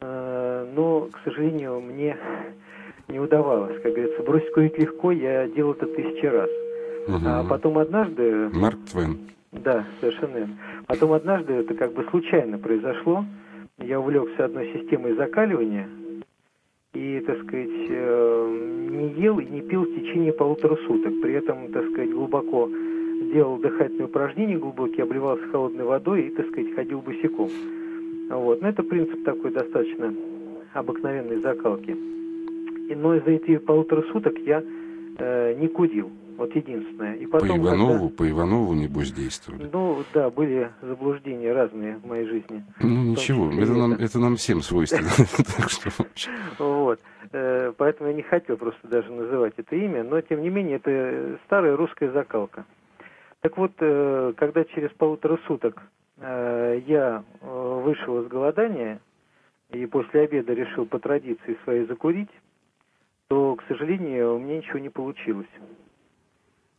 э, 0.00 0.72
но, 0.74 1.10
к 1.12 1.18
сожалению, 1.24 1.80
мне 1.80 2.16
не 3.08 3.20
удавалось. 3.20 3.80
Как 3.82 3.92
говорится, 3.92 4.22
бросить 4.22 4.52
курить 4.52 4.78
легко, 4.78 5.12
я 5.12 5.46
делал 5.48 5.72
это 5.72 5.86
тысячи 5.86 6.26
раз. 6.26 6.50
Угу. 7.08 7.24
А 7.24 7.44
потом 7.48 7.78
однажды... 7.78 8.50
Марк 8.52 8.78
Твен. 8.90 9.18
Да, 9.52 9.86
совершенно. 10.00 10.48
Потом 10.86 11.12
однажды 11.12 11.54
это 11.54 11.74
как 11.74 11.92
бы 11.92 12.04
случайно 12.10 12.58
произошло. 12.58 13.24
Я 13.78 14.00
увлекся 14.00 14.44
одной 14.44 14.72
системой 14.72 15.14
закаливания 15.14 15.88
и, 16.94 17.20
так 17.20 17.42
сказать, 17.42 17.68
э, 17.88 18.88
не 18.90 19.08
ел 19.20 19.38
и 19.38 19.44
не 19.44 19.60
пил 19.60 19.82
в 19.82 19.94
течение 19.94 20.32
полутора 20.32 20.76
суток. 20.86 21.20
При 21.22 21.34
этом, 21.34 21.70
так 21.72 21.84
сказать, 21.90 22.10
глубоко 22.10 22.68
делал 23.32 23.58
дыхательные 23.58 24.06
упражнения 24.06 24.58
глубокие, 24.58 25.04
обливался 25.04 25.46
холодной 25.48 25.84
водой 25.84 26.22
и, 26.22 26.30
так 26.30 26.46
сказать, 26.48 26.74
ходил 26.74 27.00
босиком. 27.00 27.50
Вот. 28.30 28.60
Но 28.62 28.68
это 28.68 28.82
принцип 28.82 29.24
такой 29.24 29.52
достаточно 29.52 30.12
обыкновенной 30.72 31.40
закалки 31.40 31.96
но 32.94 33.18
за 33.18 33.30
эти 33.30 33.56
полутора 33.58 34.02
суток 34.12 34.36
я 34.38 34.62
э, 35.18 35.54
не 35.58 35.68
курил. 35.68 36.10
Вот 36.36 36.54
единственное. 36.54 37.14
И 37.14 37.24
По 37.24 37.38
потом, 37.38 37.58
Иванову, 37.62 37.92
когда- 38.10 38.16
по 38.16 38.28
Иванову, 38.30 38.74
небось, 38.74 39.10
действовали. 39.10 39.70
Ну, 39.72 40.02
да, 40.12 40.28
были 40.28 40.70
заблуждения 40.82 41.50
разные 41.54 41.96
в 41.96 42.06
моей 42.06 42.26
жизни. 42.26 42.62
Ну, 42.82 43.04
ничего, 43.12 43.48
числе 43.50 43.62
это 43.62 43.72
нам, 43.72 43.92
это. 43.94 44.02
это 44.04 44.18
нам 44.18 44.36
всем 44.36 44.60
свойственно. 44.60 45.08
Так 45.56 45.70
что 45.70 45.90
Вот. 46.58 47.00
Э, 47.32 47.72
Поэтому 47.78 48.10
я 48.10 48.14
не 48.14 48.22
хотел 48.22 48.58
просто 48.58 48.86
даже 48.86 49.10
называть 49.10 49.54
это 49.56 49.74
имя, 49.76 50.04
но 50.04 50.20
тем 50.20 50.42
не 50.42 50.50
менее 50.50 50.76
это 50.76 51.38
старая 51.46 51.74
русская 51.74 52.10
закалка. 52.12 52.66
Так 53.40 53.56
вот, 53.56 53.72
э, 53.80 54.34
когда 54.36 54.64
через 54.64 54.90
полутора 54.90 55.38
суток 55.46 55.82
э, 56.18 56.80
я 56.86 57.24
вышел 57.40 58.20
из 58.22 58.28
голодания 58.28 59.00
и 59.70 59.86
после 59.86 60.20
обеда 60.20 60.52
решил 60.52 60.84
по 60.84 60.98
традиции 60.98 61.56
своей 61.64 61.86
закурить, 61.86 62.30
то, 63.28 63.56
к 63.56 63.64
сожалению, 63.68 64.36
у 64.36 64.38
меня 64.38 64.58
ничего 64.58 64.78
не 64.78 64.88
получилось. 64.88 65.48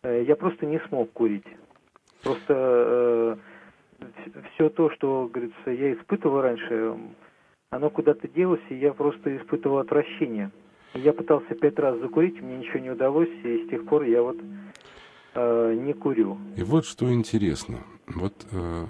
Э, 0.04 0.24
Я 0.24 0.36
просто 0.36 0.66
не 0.66 0.80
смог 0.88 1.12
курить. 1.12 1.46
Просто 2.24 3.38
все 4.54 4.70
то, 4.70 4.90
что, 4.92 5.30
говорится, 5.32 5.72
я 5.72 5.94
испытывал 5.94 6.42
раньше, 6.42 6.98
оно 7.70 7.90
куда-то 7.90 8.28
делось, 8.28 8.62
и 8.70 8.76
я 8.76 8.94
просто 8.94 9.36
испытывал 9.38 9.80
отвращение. 9.80 10.52
Я 10.94 11.14
пытался 11.14 11.54
пять 11.56 11.78
раз 11.80 12.00
закурить, 12.00 12.42
мне 12.42 12.58
ничего 12.58 12.80
не 12.80 12.90
удалось, 12.90 13.30
и 13.44 13.66
с 13.66 13.70
тех 13.70 13.86
пор 13.86 14.04
я 14.04 14.22
вот 14.24 14.38
э, 15.36 15.74
не 15.76 15.94
курю. 15.94 16.38
И 16.56 16.64
вот 16.64 16.86
что 16.86 17.12
интересно. 17.14 17.80
Вот 18.08 18.34
э, 18.52 18.86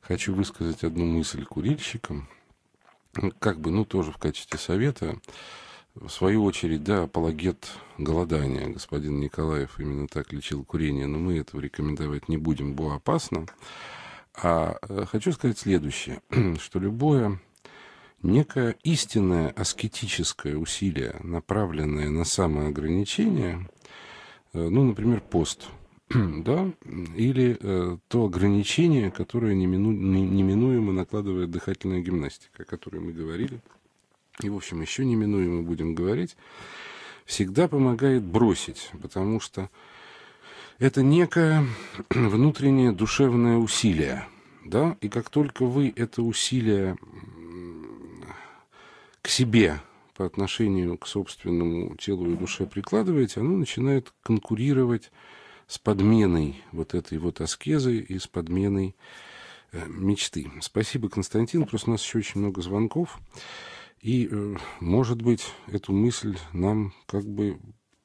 хочу 0.00 0.34
высказать 0.34 0.82
одну 0.84 1.04
мысль 1.04 1.44
курильщикам, 1.44 2.28
как 3.38 3.58
бы, 3.58 3.70
ну, 3.70 3.84
тоже 3.84 4.10
в 4.10 4.18
качестве 4.18 4.58
совета. 4.58 5.14
В 5.94 6.08
свою 6.08 6.42
очередь, 6.42 6.82
да, 6.82 7.04
апологет 7.04 7.68
голодания. 7.98 8.68
Господин 8.68 9.20
Николаев 9.20 9.78
именно 9.78 10.08
так 10.08 10.32
лечил 10.32 10.64
курение, 10.64 11.06
но 11.06 11.18
мы 11.18 11.38
этого 11.38 11.60
рекомендовать 11.60 12.28
не 12.28 12.36
будем, 12.36 12.74
бо 12.74 12.96
опасно. 12.96 13.46
А 14.34 14.76
э, 14.82 15.04
хочу 15.08 15.30
сказать 15.30 15.56
следующее, 15.56 16.20
что 16.58 16.80
любое 16.80 17.40
некое 18.22 18.74
истинное 18.82 19.50
аскетическое 19.50 20.56
усилие, 20.56 21.20
направленное 21.22 22.10
на 22.10 22.24
самоограничение, 22.24 23.68
э, 24.52 24.68
ну, 24.68 24.82
например, 24.82 25.20
пост, 25.20 25.68
да, 26.10 26.72
или 27.14 27.56
э, 27.60 27.98
то 28.08 28.24
ограничение, 28.24 29.12
которое 29.12 29.54
немину- 29.54 29.92
не- 29.92 30.28
неминуемо 30.28 30.92
накладывает 30.92 31.52
дыхательная 31.52 32.00
гимнастика, 32.00 32.64
о 32.64 32.66
которой 32.66 33.00
мы 33.00 33.12
говорили, 33.12 33.60
и, 34.42 34.48
в 34.48 34.56
общем, 34.56 34.80
еще 34.80 35.04
неминуемо 35.04 35.62
будем 35.62 35.94
говорить, 35.94 36.36
всегда 37.24 37.68
помогает 37.68 38.22
бросить, 38.22 38.90
потому 39.00 39.40
что 39.40 39.70
это 40.78 41.02
некое 41.02 41.66
внутреннее 42.10 42.92
душевное 42.92 43.56
усилие, 43.56 44.26
да, 44.64 44.96
и 45.00 45.08
как 45.08 45.30
только 45.30 45.64
вы 45.64 45.92
это 45.94 46.22
усилие 46.22 46.96
к 49.22 49.28
себе 49.28 49.80
по 50.14 50.26
отношению 50.26 50.96
к 50.98 51.06
собственному 51.06 51.96
телу 51.96 52.30
и 52.30 52.36
душе 52.36 52.66
прикладываете, 52.66 53.40
оно 53.40 53.56
начинает 53.56 54.12
конкурировать 54.22 55.10
с 55.66 55.78
подменой 55.78 56.62
вот 56.72 56.94
этой 56.94 57.18
вот 57.18 57.40
аскезы 57.40 57.98
и 57.98 58.18
с 58.18 58.26
подменой 58.26 58.94
э, 59.72 59.86
мечты. 59.88 60.50
Спасибо, 60.60 61.08
Константин. 61.08 61.64
Просто 61.64 61.90
у 61.90 61.92
нас 61.92 62.02
еще 62.04 62.18
очень 62.18 62.40
много 62.40 62.60
звонков. 62.62 63.18
И, 64.04 64.28
э, 64.30 64.56
может 64.82 65.22
быть, 65.22 65.54
эту 65.72 65.94
мысль 65.94 66.36
нам 66.52 66.92
как 67.08 67.24
бы 67.24 67.56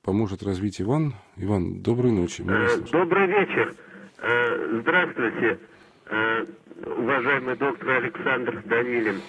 поможет 0.01 0.41
развить 0.43 0.81
Иван. 0.81 1.13
Иван, 1.35 1.81
доброй 1.81 2.13
ночи. 2.13 2.41
Э. 2.47 2.77
Добрый 2.89 3.27
вечер. 3.27 3.73
Э, 4.21 4.79
Здравствуйте, 4.79 5.59
уважаемый 6.85 7.57
доктор 7.57 7.89
Александр 7.89 8.63
Данилин. 8.65 9.21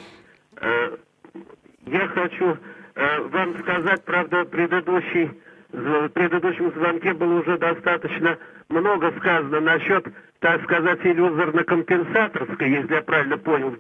Я 1.86 2.08
хочу 2.08 2.56
вам 2.94 3.58
сказать, 3.60 4.04
правда, 4.04 4.44
предыдущий, 4.44 5.30
в 5.72 6.08
предыдущем 6.10 6.72
звонке 6.72 7.14
было 7.14 7.40
уже 7.40 7.58
достаточно 7.58 8.38
много 8.68 9.12
сказано 9.18 9.60
насчет, 9.60 10.06
так 10.38 10.62
сказать, 10.64 11.00
иллюзорно-компенсаторской, 11.02 12.70
если 12.70 12.94
я 12.94 13.02
правильно 13.02 13.38
понял, 13.38 13.76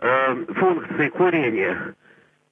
э, 0.00 0.44
функции 0.54 1.08
курения. 1.10 1.94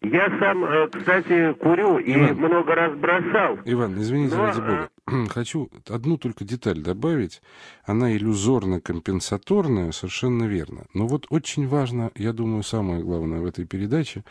Я 0.02 0.28
сам, 0.38 0.64
э, 0.64 0.88
кстати, 0.88 1.54
курю 1.54 1.98
и 1.98 2.12
Иван. 2.14 2.36
много 2.36 2.74
раз 2.74 2.94
бросал. 2.94 3.58
Иван, 3.64 3.94
извините, 3.98 4.36
Ну, 4.36 4.42
ради 4.44 4.60
а- 4.60 4.62
бога. 5.06 5.26
Хочу 5.30 5.70
одну 5.88 6.18
только 6.18 6.44
деталь 6.44 6.80
добавить. 6.80 7.40
Она 7.84 8.12
иллюзорно-компенсаторная, 8.14 9.92
совершенно 9.92 10.44
верно. 10.44 10.84
Но 10.92 11.06
вот 11.06 11.26
очень 11.30 11.66
важно, 11.68 12.10
я 12.16 12.32
думаю, 12.34 12.62
самое 12.62 13.02
главное 13.02 13.40
в 13.40 13.46
этой 13.46 13.64
передаче, 13.66 14.24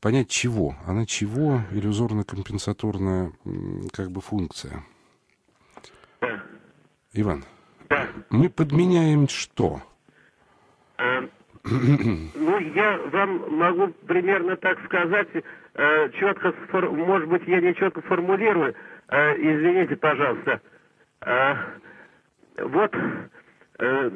понять 0.00 0.28
чего. 0.30 0.76
Она 0.86 1.04
чего 1.04 1.60
иллюзорно-компенсаторная 1.72 3.32
как 3.92 4.10
бы 4.10 4.20
функция. 4.22 4.82
Иван, 7.12 7.44
мы 8.30 8.48
подменяем 8.48 9.28
что? 9.28 9.82
Ну, 12.34 12.58
я 12.74 12.98
вам 13.12 13.56
могу 13.56 13.88
примерно 14.06 14.56
так 14.56 14.78
сказать, 14.84 15.28
э, 15.74 16.08
четко, 16.18 16.54
сфор- 16.68 16.90
может 16.90 17.28
быть, 17.28 17.42
я 17.46 17.60
не 17.60 17.74
четко 17.74 18.00
формулирую, 18.02 18.74
Э, 19.10 19.34
извините, 19.36 19.96
пожалуйста. 19.96 20.60
Э, 21.22 21.54
Вот 22.60 22.94
э, 23.78 24.10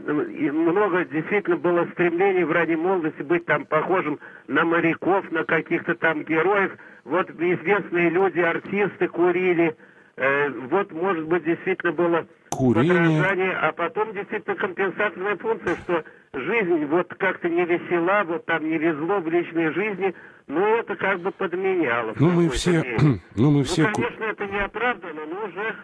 много 0.53 1.05
действительно 1.07 1.57
было 1.57 1.87
стремлений 1.93 2.45
в 2.45 2.53
ранней 2.53 2.77
молодости 2.77 3.23
быть 3.23 3.47
там 3.47 3.65
похожим 3.65 4.19
на 4.49 4.65
моряков, 4.65 5.31
на 5.31 5.45
каких-то 5.45 5.95
там 5.95 6.25
героев. 6.25 6.73
Вот 7.05 7.31
известные 7.31 8.11
люди, 8.11 8.41
артисты 8.41 9.09
курили. 9.09 9.69
Э, 9.69 9.92
Вот, 10.17 10.93
может 10.93 11.27
быть, 11.27 11.45
действительно 11.45 11.93
было 11.93 12.27
Курение. 12.51 13.23
а 13.57 13.73
потом 13.73 14.13
действительно 14.13 14.57
компенсаторная 14.57 15.37
функция, 15.37 15.77
что 15.77 16.05
жизнь 16.35 16.85
вот 16.87 17.09
как-то 17.15 17.49
не 17.49 17.65
весела, 17.65 18.25
вот 18.25 18.45
там 18.45 18.69
не 18.69 18.77
везло 18.79 19.21
в 19.21 19.29
личной 19.29 19.73
жизни, 19.73 20.15
но 20.47 20.77
это 20.77 20.95
как 20.97 21.21
бы 21.21 21.31
подменяло. 21.31 22.15
Ну, 22.19 22.31
мы 22.31 22.49
все, 22.51 22.83
ну, 23.37 23.51
мы 23.51 23.59
Ну, 23.59 23.65
все, 23.65 23.87
ку- 23.91 24.03
конечно, 24.03 24.25
это 24.25 24.47
не 24.47 24.59
оправдано, 24.59 25.27
но 25.27 25.47
уже 25.47 25.77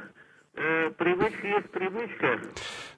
э, 0.55 0.91
привычка 0.91 1.47
есть 1.47 1.71
привычка. 1.71 2.41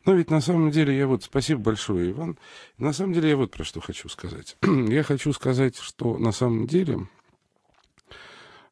Ну, 0.05 0.16
ведь 0.16 0.31
на 0.31 0.40
самом 0.40 0.71
деле 0.71 0.97
я 0.97 1.07
вот... 1.07 1.23
Спасибо 1.23 1.61
большое, 1.61 2.11
Иван. 2.11 2.38
На 2.79 2.93
самом 2.93 3.12
деле 3.12 3.31
я 3.31 3.37
вот 3.37 3.53
про 3.53 3.64
что 3.64 3.81
хочу 3.81 4.09
сказать. 4.09 4.57
я 4.62 5.03
хочу 5.05 5.33
сказать, 5.33 5.79
что 5.79 6.19
на 6.19 6.33
самом 6.33 6.66
деле 6.66 7.07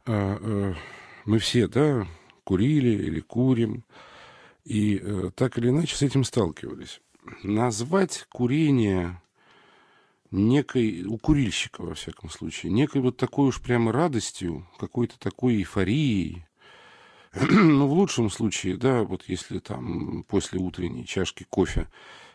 э, 0.07 0.37
э, 0.41 0.73
мы 1.25 1.39
все, 1.39 1.69
да, 1.69 2.07
курили 2.49 2.89
или 2.89 3.21
курим, 3.21 3.85
и 4.65 4.99
э, 5.03 5.31
так 5.35 5.59
или 5.59 5.69
иначе 5.69 5.95
с 5.95 6.01
этим 6.01 6.25
сталкивались. 6.25 7.03
Назвать 7.43 8.25
курение 8.31 9.21
некой, 10.31 11.05
у 11.05 11.19
курильщика, 11.19 11.83
во 11.83 11.95
всяком 11.95 12.31
случае, 12.31 12.73
некой 12.73 13.03
вот 13.03 13.19
такой 13.19 13.49
уж 13.49 13.61
прямо 13.61 13.93
радостью, 13.93 14.67
какой-то 14.79 15.19
такой 15.19 15.57
эйфорией, 15.57 16.47
ну, 17.35 17.87
в 17.87 17.93
лучшем 17.93 18.31
случае, 18.31 18.79
да, 18.79 19.03
вот 19.03 19.25
если 19.27 19.59
там 19.59 20.25
после 20.27 20.59
утренней 20.59 21.05
чашки 21.05 21.45
кофе 21.51 21.87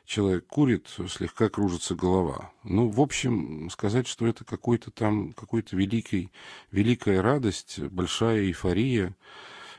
человек 0.05 0.45
курит, 0.45 0.89
слегка 1.09 1.49
кружится 1.49 1.95
голова. 1.95 2.51
Ну, 2.63 2.87
в 2.87 3.01
общем, 3.01 3.67
сказать, 3.71 4.05
что 4.07 4.27
это 4.27 4.45
какой-то 4.45 4.91
там, 4.91 5.33
какой-то 5.33 5.75
великий, 5.75 6.29
великая 6.69 7.23
радость, 7.23 7.79
большая 7.79 8.41
эйфория, 8.41 9.15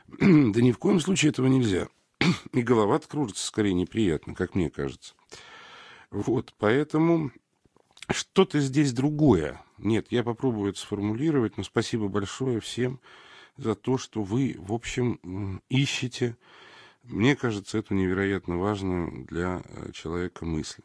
да 0.19 0.61
ни 0.61 0.71
в 0.71 0.77
коем 0.77 0.99
случае 0.99 1.29
этого 1.29 1.47
нельзя. 1.47 1.87
И 2.53 2.61
голова 2.61 2.99
кружится 2.99 3.45
скорее 3.45 3.73
неприятно, 3.73 4.35
как 4.35 4.55
мне 4.55 4.69
кажется. 4.69 5.13
Вот, 6.11 6.53
поэтому 6.57 7.31
что-то 8.09 8.59
здесь 8.59 8.93
другое. 8.93 9.61
Нет, 9.77 10.07
я 10.11 10.23
попробую 10.23 10.71
это 10.71 10.79
сформулировать, 10.79 11.57
но 11.57 11.63
спасибо 11.63 12.07
большое 12.07 12.59
всем 12.59 12.99
за 13.57 13.75
то, 13.75 13.97
что 13.97 14.21
вы, 14.23 14.55
в 14.57 14.73
общем, 14.73 15.61
ищете, 15.69 16.37
мне 17.03 17.35
кажется, 17.35 17.77
эту 17.77 17.93
невероятно 17.93 18.57
важную 18.57 19.25
для 19.25 19.61
э, 19.63 19.91
человека 19.91 20.45
мысль. 20.45 20.81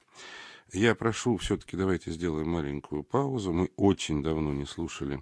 Я 0.72 0.94
прошу, 0.94 1.36
все-таки 1.38 1.76
давайте 1.76 2.12
сделаем 2.12 2.48
маленькую 2.48 3.02
паузу. 3.02 3.52
Мы 3.52 3.70
очень 3.76 4.22
давно 4.22 4.52
не 4.52 4.66
слушали 4.66 5.20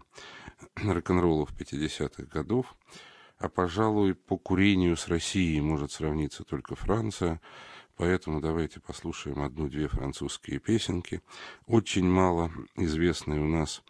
рок-н-роллов 0.76 1.50
50-х 1.58 2.24
годов, 2.24 2.74
а, 3.38 3.48
пожалуй, 3.48 4.14
по 4.14 4.36
курению 4.36 4.96
с 4.96 5.08
Россией 5.08 5.60
может 5.60 5.92
сравниться 5.92 6.44
только 6.44 6.74
Франция. 6.74 7.40
Поэтому 7.96 8.40
давайте 8.40 8.80
послушаем 8.80 9.42
одну-две 9.42 9.88
французские 9.88 10.60
песенки. 10.60 11.20
Очень 11.66 12.08
мало 12.08 12.50
известный 12.76 13.40
у 13.40 13.48
нас 13.48 13.82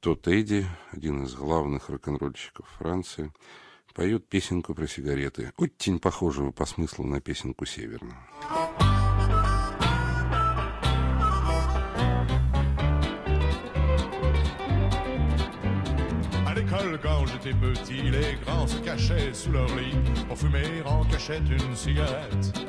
Тот 0.00 0.26
Эдди, 0.26 0.66
один 0.90 1.24
из 1.24 1.34
главных 1.34 1.90
рок-н-ролльщиков 1.90 2.68
Франции. 2.78 3.32
поет 3.94 4.26
песенку 4.26 4.74
про 4.74 4.86
сигареты, 4.86 5.52
очень 5.58 5.98
похожую 5.98 6.52
по 6.52 6.64
смыслу 6.64 7.04
на 7.04 7.20
песенку 7.20 7.66
Северную. 7.66 8.16
Quand 17.42 17.48
j'étais 17.48 17.56
petit, 17.56 18.02
les 18.10 18.38
grands 18.44 18.66
se 18.66 18.78
cachaient 18.78 19.32
sous 19.32 19.52
leur 19.52 19.66
lit 19.66 19.96
pour 20.28 20.36
fumer 20.38 20.82
en 20.84 21.04
cachette 21.04 21.42
une 21.48 21.74
cigarette. 21.74 22.66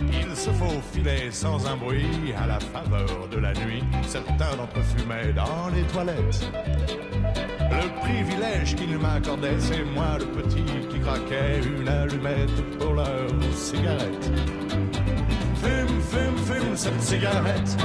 Ils 0.00 0.36
se 0.36 0.50
faufilaient 0.50 1.30
sans 1.30 1.66
un 1.66 1.76
bruit 1.76 2.32
à 2.36 2.46
la 2.46 2.60
faveur 2.60 3.28
de 3.30 3.38
la 3.38 3.52
nuit. 3.54 3.82
Certains 4.02 4.56
d'entre 4.56 4.82
fumaient 4.82 5.32
dans 5.32 5.68
les 5.74 5.82
toilettes. 5.82 6.50
Le 7.70 8.00
privilège 8.00 8.74
qu'ils 8.74 8.98
m'accordaient, 8.98 9.60
c'est 9.60 9.84
moi 9.84 10.18
le 10.18 10.26
petit 10.26 10.64
qui 10.88 11.00
craquait 11.00 11.60
une 11.64 11.88
allumette 11.88 12.78
pour 12.78 12.94
leur 12.94 13.28
cigarette. 13.54 14.30
Fume, 15.62 16.00
fume, 16.00 16.36
fume 16.36 16.76
cette 16.76 17.02
cigarette. 17.02 17.76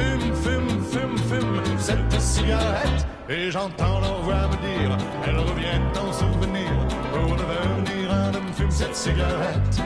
Fume, 0.00 0.34
fume, 0.34 0.78
fume, 0.90 1.18
fume 1.28 1.78
cette 1.78 2.20
cigarette. 2.20 3.06
Et 3.28 3.50
j'entends 3.50 4.00
leur 4.00 4.22
voix 4.22 4.48
me 4.48 4.56
dire, 4.56 4.96
elles 5.26 5.38
reviennent 5.38 5.92
en 5.96 6.12
souvenir 6.12 6.70
pour 7.12 7.36
devenir 7.36 8.12
un 8.12 8.34
homme 8.34 8.52
fume 8.56 8.70
cette 8.70 8.96
cigarette. 8.96 9.82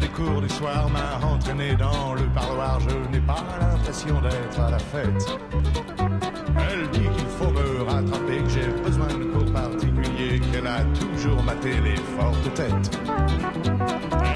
Des 0.00 0.08
cours 0.08 0.42
du 0.42 0.48
soir 0.48 0.90
m'a 0.90 1.26
entraîné 1.26 1.74
dans 1.74 2.12
le 2.12 2.24
parloir, 2.34 2.78
je 2.80 2.94
n'ai 3.10 3.20
pas 3.20 3.44
l'impression 3.58 4.20
d'être 4.20 4.60
à 4.60 4.70
la 4.70 4.78
fête. 4.78 5.38
Elle 6.70 6.90
dit 6.90 7.08
qu'il 7.16 7.26
faut 7.38 7.50
me 7.50 7.82
rattraper, 7.82 8.42
que 8.42 8.50
j'ai 8.50 8.66
besoin 8.84 9.06
de 9.06 9.24
cours 9.24 9.45
qu'elle 10.66 10.72
a 10.72 11.14
toujours 11.14 11.42
maté 11.42 11.80
les 11.80 11.96
fortes 11.96 12.54
têtes. 12.54 12.98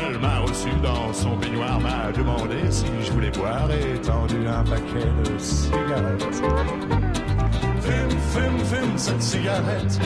Elle 0.06 0.18
m'a 0.18 0.38
reçu 0.40 0.70
dans 0.82 1.12
son 1.12 1.36
baignoire, 1.36 1.80
m'a 1.80 2.12
demandé 2.12 2.70
si 2.70 2.86
je 3.02 3.12
voulais 3.12 3.30
boire 3.30 3.68
et 3.70 4.00
tendu 4.00 4.46
un 4.46 4.62
paquet 4.64 5.08
de 5.24 5.38
cigarettes. 5.38 6.42
Fume, 7.80 8.18
fume, 8.32 8.58
fume 8.64 8.98
cette 8.98 9.22
cigarette. 9.22 10.00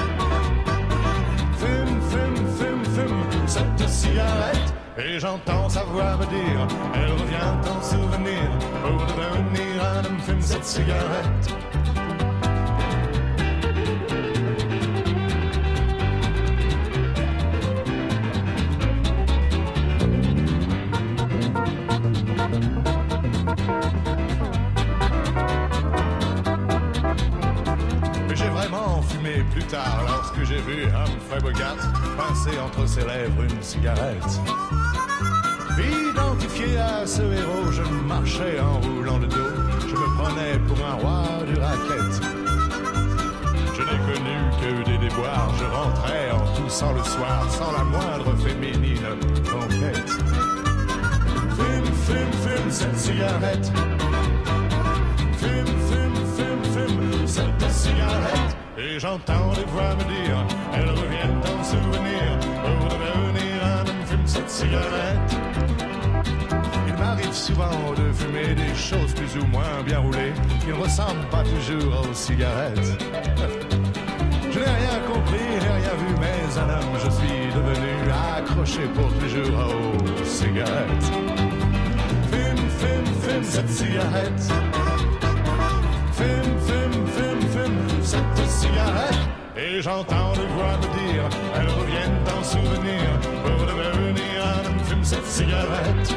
Fume, 1.59 2.01
fume, 2.11 2.47
fume, 2.59 2.85
fume 2.85 3.47
cette 3.47 3.89
cigarette. 3.89 4.75
Et 4.97 5.19
j'entends 5.19 5.69
sa 5.69 5.83
voix 5.85 6.17
me 6.17 6.27
dire, 6.27 6.67
elle 6.95 7.11
revient 7.13 7.53
en 7.69 7.83
souvenir 7.83 8.51
pour 8.83 9.07
devenir 9.07 9.85
un 9.85 10.05
homme 10.05 10.21
fume 10.21 10.41
cette 10.41 10.65
cigarette. 10.65 11.64
Cigarette. 33.75 34.33
Identifié 36.11 36.79
à 36.79 37.07
ce 37.07 37.23
héros, 37.23 37.71
je 37.73 37.83
marchais 38.07 38.61
en 38.61 38.81
roulant 38.81 39.19
le 39.19 39.27
dos. 39.27 39.53
Je 39.89 39.97
me 40.03 40.09
prenais 40.19 40.59
pour 40.69 40.79
un 40.87 40.95
roi 41.03 41.23
du 41.49 41.55
racket. 41.61 42.13
Je 43.77 43.83
n'ai 43.89 44.01
connu 44.09 44.37
que 44.61 44.91
des 44.91 44.99
déboires. 44.99 45.53
Je 45.59 45.67
rentrais 45.79 46.31
en 46.31 46.45
toussant 46.57 46.93
le 46.93 47.03
soir 47.03 47.41
sans 47.51 47.73
la 47.73 47.85
moindre 47.85 48.31
féminine 48.47 49.09
conquête. 49.53 50.11
Fume, 51.59 51.93
fume, 52.07 52.35
fume 52.45 52.71
cette 52.71 52.99
cigarette. 52.99 53.73
Fume, 55.41 55.75
fume, 55.89 56.21
fume, 56.37 56.65
fume 56.75 57.27
cette 57.27 57.71
cigarette. 57.71 58.57
Et 58.79 58.99
j'entends 59.01 59.51
les 59.57 59.65
voix 59.73 59.95
me 59.97 60.05
dire, 60.15 60.39
elles 60.75 60.91
reviennent 60.91 61.41
en 61.53 61.65
souvenir 61.65 62.25
Il 66.87 66.95
m'arrive 66.99 67.33
souvent 67.33 67.93
de 67.97 68.13
fumer 68.13 68.55
des 68.55 68.75
choses 68.75 69.13
plus 69.15 69.41
ou 69.41 69.47
moins 69.47 69.83
bien 69.85 69.99
roulées 69.99 70.33
qui 70.61 70.69
ne 70.69 70.75
ressemblent 70.75 71.29
pas 71.31 71.43
toujours 71.43 72.09
aux 72.11 72.15
cigarettes. 72.15 72.79
Je 74.53 74.59
n'ai 74.61 74.65
rien 74.65 75.01
compris, 75.13 75.41
n'ai 75.41 75.59
rien 75.59 75.95
vu, 75.99 76.15
mais 76.21 76.61
un 76.61 76.71
homme 76.71 76.97
je 77.05 77.11
suis 77.11 77.53
devenu 77.53 78.13
accroché 78.37 78.83
pour 78.95 79.13
toujours 79.15 79.59
aux 79.67 80.25
cigarettes. 80.25 81.11
Fume, 82.31 82.69
fume, 82.79 83.15
fume 83.21 83.43
cette 83.43 83.69
cigarette. 83.69 84.53
Fume, 86.13 86.59
fume, 86.67 87.07
fume, 87.17 87.49
fume 87.51 88.03
cette 88.03 88.49
cigarette. 88.49 89.44
Et 89.57 89.81
j'entends 89.81 90.33
des 90.33 90.47
voix 90.47 90.77
me 90.79 91.13
dire, 91.13 91.29
elles 91.55 91.69
reviennent 91.69 92.25
en 92.37 92.43
souvenir 92.43 93.21
pour 93.45 93.67
devenir 93.67 94.45
un 94.45 94.65
homme 94.67 94.81
fume 94.81 95.05
cette 95.05 95.27
cigarette. 95.27 96.15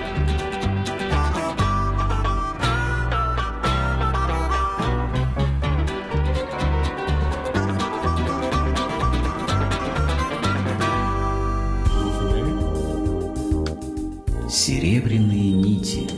Серебряные 14.50 15.52
нити. 15.52 16.10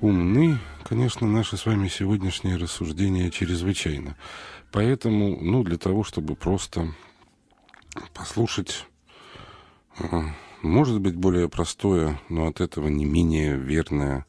Умны, 0.00 0.58
конечно, 0.82 1.26
наши 1.26 1.58
с 1.58 1.66
вами 1.66 1.88
сегодняшние 1.88 2.56
рассуждения 2.56 3.30
чрезвычайно. 3.30 4.16
Поэтому, 4.72 5.36
ну, 5.40 5.64
для 5.64 5.78
того, 5.78 6.04
чтобы 6.04 6.36
просто 6.36 6.88
послушать, 8.14 8.86
э, 9.98 10.04
может 10.62 11.00
быть, 11.00 11.16
более 11.16 11.48
простое, 11.48 12.20
но 12.28 12.46
от 12.46 12.60
этого 12.60 12.88
не 12.88 13.04
менее 13.04 13.56
верное 13.56 14.26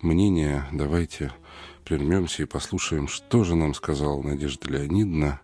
мнение, 0.00 0.64
давайте 0.72 1.32
прервемся 1.84 2.42
и 2.44 2.46
послушаем, 2.46 3.08
что 3.08 3.42
же 3.42 3.56
нам 3.56 3.74
сказала 3.74 4.22
Надежда 4.22 4.70
Леонидовна 4.70 5.40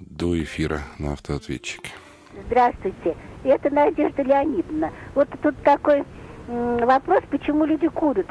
до 0.00 0.40
эфира 0.42 0.80
на 0.98 1.12
автоответчике. 1.12 1.90
Здравствуйте, 2.46 3.16
это 3.44 3.70
Надежда 3.70 4.22
Леонидовна. 4.22 4.92
Вот 5.14 5.28
тут 5.42 5.56
такой 5.62 6.04
вопрос, 6.48 7.22
почему 7.30 7.64
люди 7.64 7.88
курят. 7.88 8.26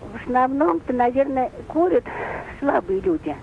В 0.00 0.22
основном-то, 0.22 0.92
наверное, 0.92 1.52
курят 1.68 2.04
слабые 2.58 3.00
люди. 3.00 3.36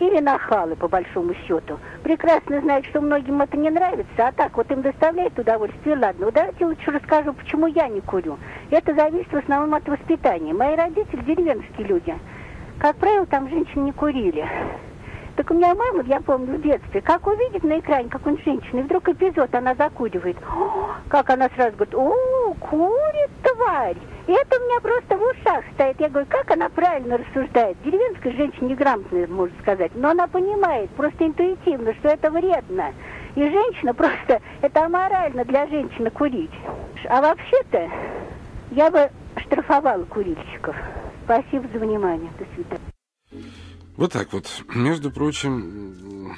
Или 0.00 0.18
нахалы, 0.18 0.76
по 0.76 0.88
большому 0.88 1.34
счету. 1.46 1.78
Прекрасно 2.02 2.60
знают, 2.62 2.86
что 2.86 3.02
многим 3.02 3.42
это 3.42 3.56
не 3.58 3.68
нравится, 3.68 4.28
а 4.28 4.32
так 4.32 4.56
вот 4.56 4.70
им 4.70 4.80
доставляет 4.80 5.38
удовольствие. 5.38 5.96
Ладно, 5.96 6.24
вот 6.24 6.34
давайте 6.34 6.64
лучше 6.64 6.90
расскажу, 6.90 7.34
почему 7.34 7.66
я 7.66 7.86
не 7.86 8.00
курю. 8.00 8.38
Это 8.70 8.94
зависит 8.94 9.30
в 9.30 9.36
основном 9.36 9.74
от 9.74 9.86
воспитания. 9.86 10.54
Мои 10.54 10.74
родители 10.74 11.20
деревенские 11.20 11.86
люди. 11.86 12.14
Как 12.78 12.96
правило, 12.96 13.26
там 13.26 13.50
женщины 13.50 13.84
не 13.84 13.92
курили. 13.92 14.48
Так 15.36 15.50
у 15.50 15.54
меня 15.54 15.74
мама, 15.74 16.02
я 16.04 16.20
помню, 16.20 16.58
в 16.58 16.62
детстве, 16.62 17.00
как 17.00 17.26
увидит 17.26 17.62
на 17.62 17.78
экране 17.78 18.08
какую-нибудь 18.08 18.44
женщину, 18.44 18.80
и 18.80 18.84
вдруг 18.84 19.08
эпизод, 19.08 19.54
она 19.54 19.74
закуривает. 19.74 20.36
О, 20.42 20.90
как 21.08 21.30
она 21.30 21.48
сразу 21.54 21.76
говорит, 21.76 21.94
о, 21.94 22.54
курит 22.60 23.30
тварь. 23.42 23.96
И 24.26 24.32
это 24.32 24.60
у 24.60 24.64
меня 24.64 24.80
просто 24.80 25.16
в 25.16 25.22
ушах 25.22 25.64
стоит. 25.74 26.00
Я 26.00 26.08
говорю, 26.08 26.26
как 26.28 26.50
она 26.50 26.68
правильно 26.68 27.18
рассуждает. 27.18 27.76
Деревенская 27.84 28.32
женщина 28.32 28.68
неграмотная, 28.68 29.26
можно 29.26 29.56
сказать. 29.60 29.92
Но 29.94 30.10
она 30.10 30.26
понимает 30.26 30.90
просто 30.90 31.26
интуитивно, 31.26 31.94
что 31.94 32.08
это 32.10 32.30
вредно. 32.30 32.92
И 33.34 33.42
женщина 33.42 33.94
просто, 33.94 34.40
это 34.60 34.84
аморально 34.84 35.44
для 35.44 35.66
женщины 35.66 36.10
курить. 36.10 36.50
А 37.08 37.20
вообще-то 37.20 37.90
я 38.72 38.90
бы 38.90 39.10
штрафовала 39.36 40.04
курильщиков. 40.04 40.76
Спасибо 41.24 41.66
за 41.72 41.78
внимание. 41.78 42.30
До 42.38 42.44
свидания. 42.54 42.99
Вот 44.00 44.14
так 44.14 44.32
вот. 44.32 44.64
Между 44.74 45.10
прочим, 45.10 46.34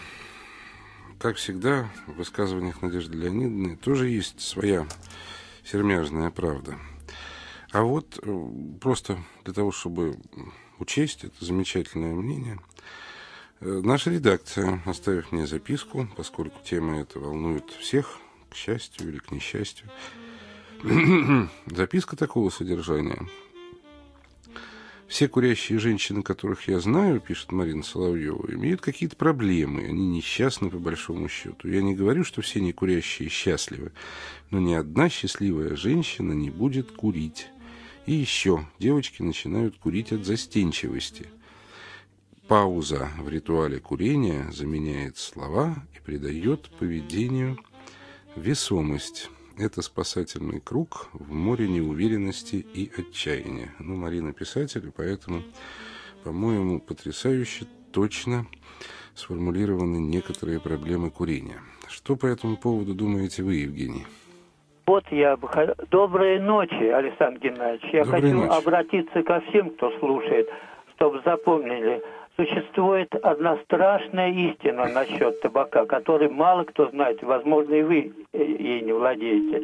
как 1.20 1.37
всегда, 1.37 1.88
в 2.09 2.14
высказываниях 2.14 2.83
Надежды 2.83 3.16
Леонидовны 3.16 3.77
тоже 3.77 4.09
есть 4.09 4.40
своя 4.40 4.85
сермяжная 5.64 6.33
правда. 6.33 6.77
А 7.70 7.83
вот 7.85 8.18
э, 8.20 8.48
просто 8.81 9.16
для 9.44 9.55
того, 9.55 9.70
чтобы 9.70 10.16
учесть 10.81 11.22
это 11.22 11.37
замечательное 11.38 12.12
мнение, 12.12 12.59
э, 13.61 13.81
наша 13.85 14.11
редакция, 14.11 14.83
оставив 14.85 15.31
мне 15.31 15.46
записку, 15.46 16.09
поскольку 16.16 16.59
тема 16.64 16.98
эта 16.98 17.20
волнует 17.20 17.70
всех, 17.70 18.18
к 18.51 18.57
счастью 18.57 19.09
или 19.09 19.18
к 19.18 19.31
несчастью, 19.31 19.88
Записка 21.66 22.16
такого 22.16 22.51
содержания. 22.51 23.25
Все 25.12 25.29
курящие 25.29 25.79
женщины, 25.79 26.22
которых 26.22 26.68
я 26.68 26.81
знаю, 26.81 27.20
пишет 27.20 27.53
Марина 27.53 27.83
Соловьева, 27.83 28.51
имеют 28.55 28.81
какие-то 28.81 29.14
проблемы. 29.14 29.85
Они 29.85 30.07
несчастны 30.07 30.70
по 30.70 30.79
большому 30.79 31.29
счету. 31.29 31.68
Я 31.68 31.83
не 31.83 31.94
говорю, 31.94 32.25
что 32.25 32.40
все 32.40 32.62
некурящие 32.62 33.29
счастливы, 33.29 33.92
но 34.48 34.59
ни 34.59 34.72
одна 34.72 35.11
счастливая 35.11 35.77
женщина 35.77 36.33
не 36.33 36.48
будет 36.48 36.92
курить. 36.92 37.48
И 38.07 38.14
еще 38.14 38.66
девочки 38.79 39.20
начинают 39.20 39.77
курить 39.77 40.12
от 40.12 40.25
застенчивости. 40.25 41.27
Пауза 42.48 43.11
в 43.18 43.29
ритуале 43.29 43.81
курения 43.81 44.51
заменяет 44.51 45.18
слова 45.18 45.77
и 45.94 46.01
придает 46.01 46.70
поведению 46.79 47.59
весомость. 48.35 49.29
Это 49.58 49.82
спасательный 49.82 50.60
круг 50.60 51.08
в 51.12 51.32
море 51.32 51.68
неуверенности 51.68 52.56
и 52.56 52.90
отчаяния. 52.96 53.74
Ну, 53.78 53.96
Марина 53.96 54.32
писатель, 54.32 54.86
и 54.86 54.90
поэтому, 54.90 55.42
по-моему, 56.24 56.80
потрясающе 56.80 57.66
точно 57.92 58.46
сформулированы 59.14 59.98
некоторые 59.98 60.58
проблемы 60.58 61.10
курения. 61.10 61.60
Что 61.88 62.16
по 62.16 62.26
этому 62.26 62.56
поводу 62.56 62.94
думаете 62.94 63.42
вы, 63.42 63.56
Евгений? 63.56 64.06
Вот 64.86 65.04
я 65.10 65.36
бы 65.36 65.48
Доброй 65.90 66.40
ночи, 66.40 66.84
Александр 66.84 67.40
Геннадьевич. 67.40 67.92
Я 67.92 68.04
Доброй 68.04 68.20
хочу 68.22 68.36
ночи. 68.36 68.58
обратиться 68.58 69.22
ко 69.22 69.40
всем, 69.48 69.70
кто 69.70 69.90
слушает, 69.98 70.48
чтобы 70.94 71.20
запомнили– 71.24 72.02
существует 72.37 73.14
одна 73.25 73.57
страшная 73.64 74.31
истина 74.31 74.88
насчет 74.88 75.40
табака, 75.40 75.85
которой 75.87 76.29
мало 76.29 76.64
кто 76.64 76.88
знает, 76.88 77.23
возможно, 77.23 77.75
и 77.75 77.83
вы 77.83 78.12
ей 78.33 78.81
не 78.81 78.92
владеете. 78.92 79.62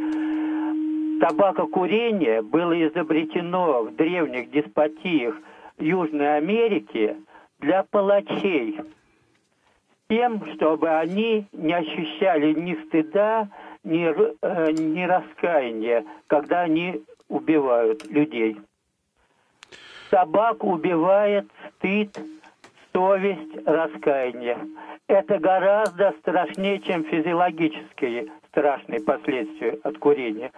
Табакокурение 1.21 2.43
было 2.43 2.87
изобретено 2.87 3.83
в 3.83 3.97
древних 3.97 4.51
деспотиях 4.51 5.35
Южной 5.79 6.37
Америки 6.37 7.17
для 7.59 7.83
палачей, 7.83 8.81
тем, 10.09 10.45
чтобы 10.55 10.91
они 10.91 11.47
не 11.53 11.73
ощущали 11.73 12.53
ни 12.53 12.75
стыда, 12.87 13.49
ни, 13.85 14.07
э, 14.07 14.73
ни 14.73 15.03
раскаяния, 15.03 16.05
когда 16.27 16.63
они 16.63 17.03
убивают 17.29 18.07
людей. 18.07 18.57
Табак 20.11 20.65
убивает 20.65 21.47
стыд, 21.69 22.17
совесть, 22.99 23.57
раскаяние. 23.65 24.59
Это 25.07 25.39
гораздо 25.39 26.13
страшнее, 26.19 26.81
чем 26.81 27.05
физиологические 27.05 28.27
страшные 28.49 29.01
последствия 29.01 29.79
от 29.85 29.99
курения. 29.99 30.51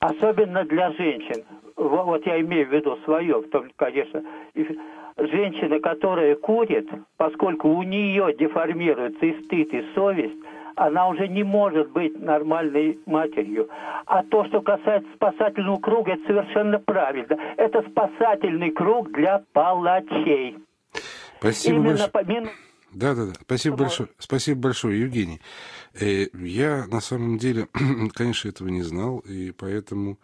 Особенно 0.00 0.64
для 0.64 0.90
женщин. 0.92 1.44
Вот 1.76 2.26
я 2.26 2.40
имею 2.40 2.66
в 2.66 2.72
виду 2.72 2.96
свое, 3.04 3.38
в 3.38 3.50
том, 3.50 3.68
конечно. 3.76 4.24
Женщина, 5.16 5.78
которая 5.78 6.34
курит, 6.34 6.88
поскольку 7.16 7.68
у 7.68 7.84
нее 7.84 8.34
деформируется 8.36 9.26
и 9.26 9.40
стыд, 9.44 9.72
и 9.72 9.84
совесть, 9.94 10.40
она 10.74 11.08
уже 11.08 11.28
не 11.28 11.44
может 11.44 11.92
быть 11.92 12.20
нормальной 12.20 12.98
матерью. 13.06 13.68
А 14.06 14.24
то, 14.24 14.44
что 14.46 14.60
касается 14.60 15.08
спасательного 15.14 15.78
круга, 15.78 16.14
это 16.14 16.26
совершенно 16.26 16.80
правильно. 16.80 17.38
Это 17.56 17.82
спасательный 17.82 18.70
круг 18.70 19.12
для 19.12 19.42
палачей. 19.52 20.56
Спасибо 21.40 21.76
Именно 21.76 21.88
большое. 21.88 22.10
Помимо... 22.10 22.50
Да, 22.92 23.14
да, 23.14 23.26
да. 23.26 23.32
Спасибо 23.40 23.72
вот. 23.72 23.80
большое. 23.80 24.08
Спасибо 24.18 24.60
большое, 24.60 25.00
Евгений. 25.00 25.40
Э, 25.94 26.26
я 26.34 26.86
на 26.86 27.00
самом 27.00 27.38
деле, 27.38 27.68
конечно, 28.14 28.48
этого 28.48 28.68
не 28.68 28.82
знал, 28.82 29.20
и 29.20 29.50
поэтому 29.52 30.18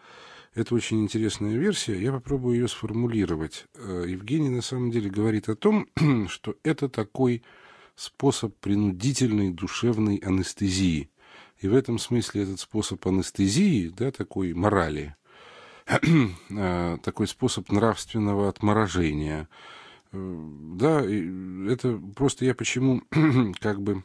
это 0.55 0.75
очень 0.75 1.03
интересная 1.03 1.57
версия. 1.57 1.99
Я 1.99 2.13
попробую 2.13 2.57
ее 2.57 2.69
сформулировать. 2.69 3.67
Э, 3.77 4.05
Евгений 4.07 4.51
на 4.51 4.61
самом 4.61 4.91
деле 4.91 5.09
говорит 5.09 5.49
о 5.49 5.57
том, 5.57 5.89
что 6.29 6.57
это 6.65 6.91
такой 6.91 7.43
способ 7.95 8.55
принудительной 8.57 9.51
душевной 9.53 10.17
анестезии. 10.17 11.11
И 11.59 11.69
в 11.69 11.75
этом 11.75 11.99
смысле 11.99 12.43
этот 12.43 12.61
способ 12.61 13.07
анестезии, 13.07 13.89
да, 13.89 14.11
такой 14.11 14.53
морали, 14.53 15.17
э, 15.87 16.99
такой 17.03 17.27
способ 17.27 17.71
нравственного 17.71 18.51
отморожения– 18.51 19.49
да, 20.13 21.03
это 21.03 22.01
просто 22.15 22.45
я 22.45 22.55
почему 22.55 23.03
как 23.61 23.81
бы 23.83 24.05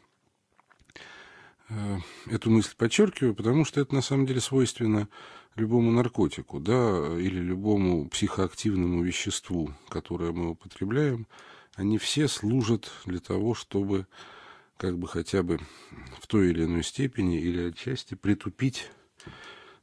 э, 1.69 1.97
эту 2.27 2.49
мысль 2.49 2.75
подчеркиваю, 2.75 3.35
потому 3.35 3.65
что 3.65 3.81
это 3.81 3.95
на 3.95 4.01
самом 4.01 4.25
деле 4.25 4.41
свойственно 4.41 5.07
любому 5.55 5.91
наркотику, 5.91 6.59
да, 6.59 7.17
или 7.19 7.39
любому 7.39 8.07
психоактивному 8.09 9.03
веществу, 9.03 9.73
которое 9.89 10.31
мы 10.31 10.51
употребляем, 10.51 11.27
они 11.75 11.97
все 11.97 12.27
служат 12.27 12.91
для 13.05 13.19
того, 13.19 13.53
чтобы 13.53 14.07
как 14.77 14.97
бы 14.97 15.07
хотя 15.07 15.43
бы 15.43 15.59
в 16.19 16.27
той 16.27 16.49
или 16.49 16.63
иной 16.63 16.83
степени 16.83 17.39
или 17.39 17.69
отчасти 17.69 18.15
притупить 18.15 18.89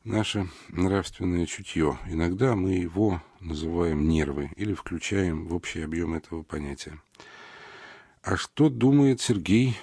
наше 0.04 0.46
нравственное 0.70 1.46
чутье. 1.46 1.98
Иногда 2.10 2.54
мы 2.54 2.72
его 2.72 3.20
называем 3.40 4.08
нервы 4.08 4.50
или 4.56 4.72
включаем 4.74 5.46
в 5.46 5.54
общий 5.54 5.82
объем 5.82 6.14
этого 6.14 6.42
понятия. 6.42 6.94
А 8.22 8.36
что 8.36 8.68
думает 8.68 9.20
Сергей? 9.20 9.74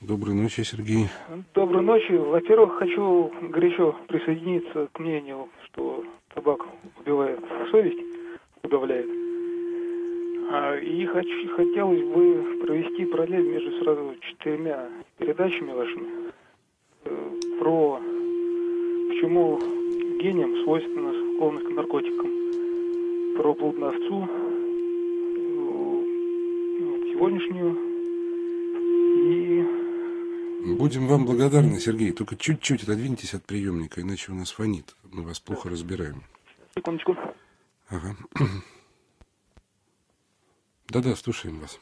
Доброй 0.00 0.34
ночи, 0.34 0.62
Сергей. 0.62 1.08
Доброй 1.54 1.82
ночи. 1.82 2.12
Во-первых, 2.12 2.78
хочу 2.78 3.32
горячо 3.50 3.96
присоединиться 4.08 4.88
к 4.92 4.98
мнению, 4.98 5.48
что 5.66 6.04
табак 6.34 6.60
убивает 6.98 7.40
совесть, 7.70 8.00
удавляет. 8.62 9.08
А, 10.52 10.76
и 10.76 11.04
хочу, 11.06 11.54
хотелось 11.54 12.02
бы 12.02 12.64
провести 12.64 13.04
параллель 13.04 13.46
между 13.46 13.82
сразу 13.82 14.16
четырьмя 14.20 14.88
передачами 15.18 15.72
вашими 15.72 16.08
э, 17.04 17.30
про 17.60 18.00
почему 19.20 19.58
гениям 20.18 20.56
свойственна 20.64 21.12
склонность 21.34 21.66
к 21.66 21.70
наркотикам. 21.70 22.30
Про 23.36 23.54
блудновцу, 23.54 24.24
э, 24.24 24.38
сегодняшнюю 27.12 27.76
и... 29.26 30.74
Будем 30.78 31.06
вам 31.06 31.26
благодарны, 31.26 31.78
Сергей. 31.80 32.12
Только 32.12 32.36
чуть-чуть 32.36 32.82
отодвиньтесь 32.82 33.34
от 33.34 33.44
приемника, 33.44 34.00
иначе 34.00 34.32
у 34.32 34.34
нас 34.34 34.50
фонит. 34.52 34.96
Мы 35.04 35.22
вас 35.22 35.38
плохо 35.40 35.68
разбираем. 35.68 36.22
Секундочку. 36.74 37.16
Ага. 37.88 38.16
Да-да, 40.88 41.14
слушаем 41.14 41.60
вас. 41.60 41.78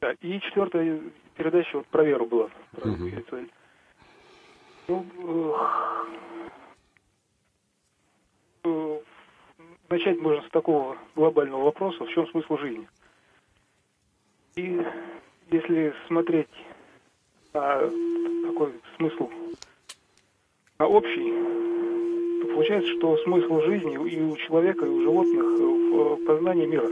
Да, 0.00 0.12
и 0.20 0.40
четвертая 0.40 1.00
передача 1.36 1.78
вот 1.78 1.86
про 1.88 2.04
веру 2.04 2.26
была. 2.26 2.50
Про 2.72 2.90
угу. 2.92 3.10
Начать 9.90 10.20
можно 10.20 10.42
с 10.42 10.50
такого 10.50 10.96
глобального 11.14 11.64
вопроса, 11.64 12.04
в 12.04 12.08
чем 12.10 12.26
смысл 12.28 12.56
жизни. 12.56 12.88
И 14.56 14.80
если 15.50 15.94
смотреть 16.06 16.48
на 17.52 17.90
такой 18.46 18.72
смысл, 18.96 19.30
на 20.78 20.86
общий, 20.86 22.40
то 22.40 22.54
получается, 22.54 22.90
что 22.96 23.16
смысл 23.18 23.60
жизни 23.62 23.94
и 23.94 24.22
у 24.22 24.36
человека, 24.36 24.86
и 24.86 24.88
у 24.88 25.02
животных 25.02 25.44
в 25.44 26.24
познании 26.24 26.66
мира. 26.66 26.88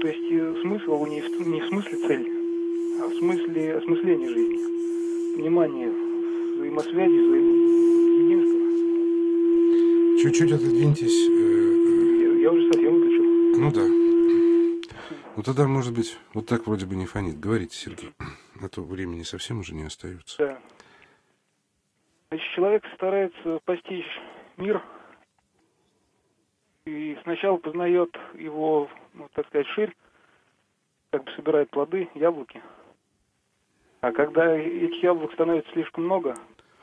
То 0.00 0.08
есть 0.08 0.62
смысл 0.62 1.06
не 1.06 1.20
в, 1.20 1.46
не 1.46 1.60
в 1.60 1.66
смысле 1.68 1.98
цель, 2.08 2.28
а 3.00 3.06
в 3.06 3.14
смысле 3.14 3.76
осмысления 3.76 4.28
жизни 4.28 4.62
внимание, 5.36 5.88
взаимосвязи, 6.56 7.18
взаимоединства. 7.18 8.60
Чуть-чуть 10.22 10.52
отодвиньтесь. 10.52 11.28
Э, 11.28 11.32
я, 12.22 12.32
я 12.42 12.52
уже 12.52 12.72
совсем 12.72 12.94
выключил. 12.94 13.24
Ну 13.58 13.72
да. 13.72 13.86
Ну 15.36 15.42
тогда, 15.42 15.66
может 15.66 15.94
быть, 15.94 16.18
вот 16.34 16.46
так 16.46 16.66
вроде 16.66 16.86
бы 16.86 16.94
не 16.94 17.06
фонит. 17.06 17.40
Говорите, 17.40 17.74
Сергей. 17.74 18.12
А 18.60 18.68
то 18.68 18.82
времени 18.82 19.22
совсем 19.22 19.60
уже 19.60 19.74
не 19.74 19.84
остается. 19.84 20.36
Да. 20.38 20.58
Значит, 22.30 22.48
человек 22.54 22.84
старается 22.94 23.60
постичь 23.64 24.06
мир 24.56 24.82
и 26.84 27.16
сначала 27.22 27.56
познает 27.56 28.14
его, 28.34 28.88
ну, 29.14 29.28
так 29.34 29.46
сказать, 29.48 29.66
ширь, 29.68 29.94
как 31.10 31.24
бы 31.24 31.30
собирает 31.32 31.70
плоды, 31.70 32.08
яблоки– 32.14 32.62
а 34.02 34.10
когда 34.10 34.56
этих 34.58 35.00
яблок 35.02 35.32
становится 35.32 35.70
слишком 35.72 36.04
много, 36.04 36.36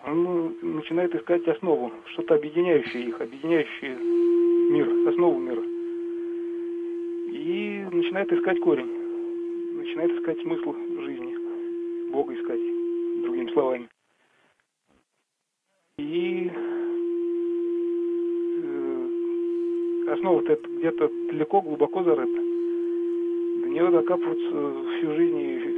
он 0.05 0.55
начинает 0.61 1.13
искать 1.13 1.45
основу, 1.49 1.91
что-то 2.13 2.35
объединяющее 2.35 3.09
их, 3.09 3.19
объединяющее 3.19 3.97
мир, 4.71 5.09
основу 5.09 5.37
мира. 5.37 5.61
И 7.31 7.85
начинает 7.91 8.31
искать 8.31 8.61
корень, 8.61 8.89
начинает 9.75 10.11
искать 10.11 10.39
смысл 10.41 10.73
жизни, 11.01 12.11
Бога 12.11 12.33
искать, 12.33 12.61
другими 13.21 13.51
словами. 13.51 13.89
И 15.97 16.49
э, 18.63 20.13
основа-то 20.13 20.55
где-то 20.55 21.09
далеко, 21.31 21.59
глубоко 21.61 22.01
зарыта. 22.03 22.41
До 23.61 23.67
нее 23.67 23.91
докапываться 23.91 24.99
всю 24.99 25.15
жизнь 25.15 25.37
и 25.37 25.68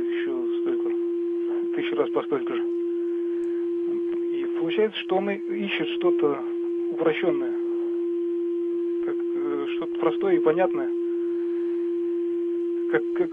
тысячу 1.75 1.95
раз 1.95 2.09
по 2.11 2.23
столько 2.23 2.55
же. 2.55 2.63
И 2.63 4.45
получается, 4.59 4.99
что 4.99 5.17
он 5.17 5.29
ищет 5.29 5.87
что-то 5.97 6.39
упрощенное, 6.91 7.53
э, 9.07 9.65
что-то 9.75 9.99
простое 9.99 10.35
и 10.35 10.39
понятное, 10.39 10.89
как, 12.91 13.01
как, 13.17 13.29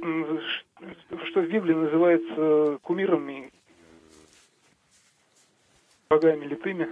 что 1.27 1.41
в 1.41 1.49
Библии 1.49 1.75
называется 1.75 2.79
кумирами, 2.83 3.51
богами 6.09 6.47
литыми, 6.47 6.89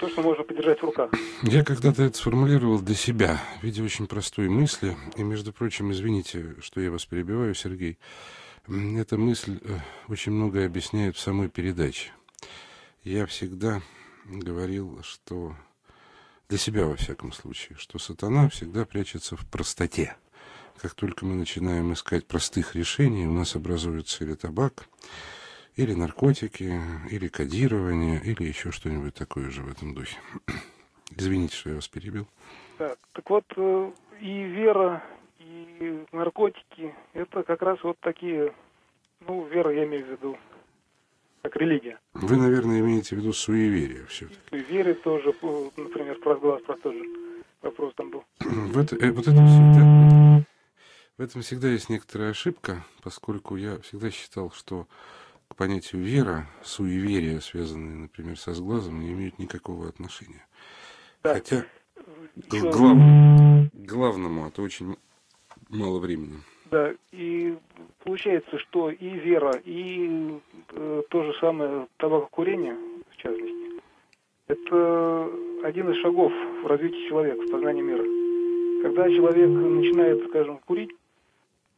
то, 0.00 0.08
что 0.08 0.22
можно 0.22 0.44
подержать 0.44 0.80
в 0.80 0.84
руках. 0.84 1.10
Я 1.42 1.64
когда-то 1.64 2.02
это 2.02 2.16
сформулировал 2.16 2.80
для 2.80 2.94
себя 2.94 3.40
в 3.60 3.64
виде 3.64 3.82
очень 3.82 4.06
простой 4.06 4.48
мысли. 4.48 4.96
И, 5.16 5.22
между 5.22 5.52
прочим, 5.52 5.90
извините, 5.90 6.54
что 6.60 6.80
я 6.80 6.90
вас 6.90 7.06
перебиваю, 7.06 7.54
Сергей. 7.54 7.98
Эта 8.68 9.16
мысль 9.16 9.60
э, 9.62 9.78
очень 10.08 10.32
многое 10.32 10.66
объясняет 10.66 11.14
в 11.14 11.20
самой 11.20 11.48
передаче. 11.48 12.10
Я 13.04 13.26
всегда 13.26 13.80
говорил, 14.24 15.00
что 15.04 15.54
для 16.48 16.58
себя, 16.58 16.86
во 16.86 16.96
всяком 16.96 17.30
случае, 17.30 17.78
что 17.78 18.00
сатана 18.00 18.48
всегда 18.48 18.84
прячется 18.84 19.36
в 19.36 19.46
простоте. 19.46 20.16
Как 20.78 20.94
только 20.94 21.24
мы 21.24 21.36
начинаем 21.36 21.92
искать 21.92 22.26
простых 22.26 22.74
решений, 22.74 23.24
у 23.28 23.32
нас 23.32 23.54
образуется 23.54 24.24
или 24.24 24.34
табак, 24.34 24.88
или 25.76 25.94
наркотики, 25.94 26.80
или 27.08 27.28
кодирование, 27.28 28.20
или 28.20 28.42
еще 28.48 28.72
что-нибудь 28.72 29.14
такое 29.14 29.48
же 29.48 29.62
в 29.62 29.70
этом 29.70 29.94
духе. 29.94 30.18
Извините, 31.16 31.54
что 31.54 31.70
я 31.70 31.76
вас 31.76 31.86
перебил. 31.86 32.26
Так, 32.78 32.98
так 33.12 33.30
вот, 33.30 33.44
э, 33.56 33.92
и 34.20 34.42
вера, 34.42 35.04
и 35.46 36.04
наркотики, 36.12 36.94
это 37.12 37.42
как 37.42 37.62
раз 37.62 37.78
вот 37.82 37.98
такие, 38.00 38.52
ну, 39.26 39.44
вера 39.46 39.72
я 39.72 39.84
имею 39.84 40.04
в 40.06 40.10
виду, 40.10 40.38
как 41.42 41.56
религия. 41.56 41.98
Вы, 42.14 42.36
наверное, 42.36 42.80
имеете 42.80 43.14
в 43.16 43.18
виду 43.20 43.32
суеверие 43.32 44.04
все 44.06 44.26
И 44.50 44.56
вере 44.58 44.94
тоже, 44.94 45.30
э, 45.30 45.70
например, 45.76 46.18
про 46.20 46.34
глаз, 46.36 46.62
про 46.62 46.76
тот 46.76 46.94
же 46.94 47.04
вопрос 47.62 47.94
там 47.94 48.10
был. 48.10 48.24
В 48.40 48.78
это, 48.78 48.96
э, 48.96 49.10
вот 49.12 49.22
это 49.28 49.30
всегда, 49.46 50.44
в 51.18 51.22
этом 51.22 51.42
всегда 51.42 51.68
есть 51.68 51.88
некоторая 51.88 52.30
ошибка, 52.30 52.84
поскольку 53.02 53.56
я 53.56 53.78
всегда 53.80 54.10
считал, 54.10 54.50
что 54.50 54.86
к 55.48 55.54
понятию 55.54 56.02
вера, 56.02 56.46
суеверия, 56.62 57.40
связанные, 57.40 57.96
например, 57.96 58.38
со 58.38 58.52
сглазом, 58.52 59.00
не 59.00 59.12
имеют 59.12 59.38
никакого 59.38 59.88
отношения. 59.88 60.44
Хотя 61.22 61.64
к 62.48 62.52
Ещё- 62.52 62.70
глав- 62.72 63.70
главному 63.72 64.48
это 64.48 64.60
очень 64.62 64.96
мало 65.68 65.98
времени. 65.98 66.34
Да, 66.70 66.92
и 67.12 67.56
получается, 68.04 68.58
что 68.58 68.90
и 68.90 69.08
вера, 69.08 69.52
и 69.64 70.38
э, 70.72 71.02
то 71.10 71.22
же 71.22 71.32
самое 71.40 71.86
табакокурение, 71.98 72.76
в 73.10 73.16
частности, 73.16 73.80
это 74.48 75.30
один 75.62 75.90
из 75.90 75.96
шагов 76.02 76.32
в 76.62 76.66
развитии 76.66 77.08
человека, 77.08 77.42
в 77.42 77.50
познании 77.50 77.82
мира. 77.82 78.04
Когда 78.82 79.08
человек 79.10 79.48
начинает, 79.48 80.28
скажем, 80.28 80.58
курить, 80.66 80.90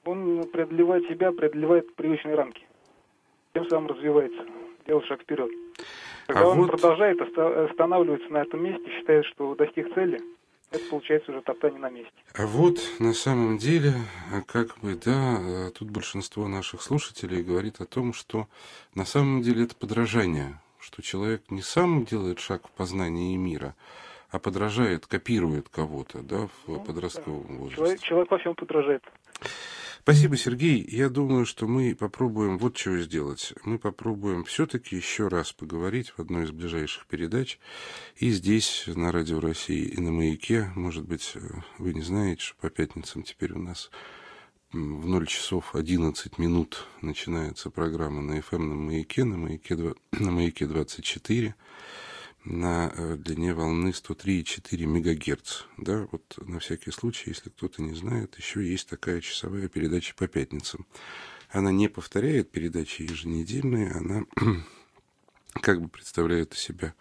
он 0.05 0.47
преодолевает 0.53 1.07
себя, 1.09 1.33
преодолевает 1.33 1.95
привычные 1.95 2.35
рамки. 2.35 2.67
Тем 3.55 3.69
самым 3.69 3.89
развивается, 3.89 4.45
делает 4.87 5.07
шаг 5.07 5.21
вперед. 5.23 5.51
Когда 6.27 6.43
А 6.43 6.49
он 6.49 6.59
вот- 6.63 6.71
продолжает, 6.71 7.21
оста- 7.21 7.65
останавливается 7.67 8.31
на 8.33 8.43
этом 8.43 8.63
месте, 8.63 8.91
считает, 8.91 9.25
что 9.27 9.55
достиг 9.55 9.93
цели, 9.95 10.21
это 10.71 10.85
получается 10.91 11.33
уже 11.33 11.41
топтание 11.43 11.81
на 11.81 11.91
месте. 11.91 12.13
А 12.35 12.47
вот 12.47 12.79
на 12.99 13.15
самом 13.15 13.59
деле, 13.59 13.95
как 14.47 14.79
бы, 14.79 14.95
да, 14.95 15.71
тут 15.71 15.91
большинство 15.91 16.47
наших 16.49 16.83
слушателей 16.83 17.43
говорит 17.43 17.81
о 17.81 17.87
том, 17.87 18.13
что 18.13 18.49
на 18.95 19.05
самом 19.05 19.43
деле 19.43 19.65
это 19.65 19.75
подражание, 19.75 20.59
что 20.79 21.03
человек 21.03 21.51
не 21.51 21.63
сам 21.63 22.05
делает 22.05 22.39
шаг 22.39 22.69
в 22.69 22.71
познании 22.71 23.37
мира, 23.37 23.75
а 24.31 24.39
подражает, 24.39 25.07
копирует 25.07 25.69
кого-то, 25.69 26.23
да, 26.23 26.49
в 26.67 26.79
подростковом 26.85 27.59
возрасте. 27.59 27.77
Человек, 27.77 28.01
человек 28.03 28.31
во 28.31 28.39
всем 28.39 28.55
подражает. 28.55 29.03
Спасибо, 30.03 30.37
Сергей. 30.37 30.87
Я 30.89 31.09
думаю, 31.09 31.45
что 31.45 31.67
мы 31.67 31.95
попробуем 31.95 32.59
вот 32.59 32.77
чего 32.77 32.99
сделать. 32.99 33.53
Мы 33.65 33.79
попробуем 33.79 34.45
все-таки 34.45 34.97
еще 34.97 35.29
раз 35.29 35.53
поговорить 35.53 36.11
в 36.11 36.19
одной 36.19 36.45
из 36.45 36.51
ближайших 36.51 37.07
передач. 37.07 37.59
И 38.17 38.31
здесь, 38.31 38.85
на 38.87 39.13
Радио 39.13 39.41
России, 39.41 39.85
и 39.85 40.01
на 40.01 40.11
«Маяке». 40.11 40.71
Может 40.75 41.07
быть, 41.07 41.33
э, 41.35 41.41
вы 41.79 41.95
не 41.95 42.03
знаете, 42.03 42.43
что 42.43 42.57
по 42.57 42.71
пятницам 42.71 43.23
теперь 43.23 43.53
у 43.53 43.59
нас 43.59 43.91
в 44.73 45.07
0 45.07 45.27
часов 45.27 45.75
11 45.75 46.39
минут 46.39 46.87
начинается 47.01 47.71
программа 47.71 48.23
на 48.23 48.39
FM 48.39 48.59
на 48.59 48.75
«Маяке», 48.75 49.25
на 49.25 49.37
«Маяке», 49.37 49.77
на 50.13 50.31
«Маяке 50.31 50.67
24» 50.67 51.55
на 52.49 52.91
э, 52.95 53.17
длине 53.17 53.53
волны 53.53 53.91
103,4 53.91 54.87
мегагерц. 54.87 55.65
Да, 55.77 56.09
вот 56.11 56.39
на 56.47 56.59
всякий 56.61 56.91
случай, 56.91 57.31
если 57.31 57.51
кто-то 57.51 57.83
не 57.83 57.95
знает, 57.95 58.37
еще 58.39 58.67
есть 58.67 58.89
такая 58.89 59.21
часовая 59.21 59.69
передача 59.69 60.15
по 60.15 60.27
пятницам. 60.29 60.87
Она 61.51 61.73
не 61.73 61.89
повторяет 61.89 62.51
передачи 62.51 63.03
еженедельные, 63.03 63.93
она 63.93 64.25
как 65.61 65.83
бы 65.83 65.89
представляет 65.89 66.55
из 66.55 66.61
себя 66.61 66.95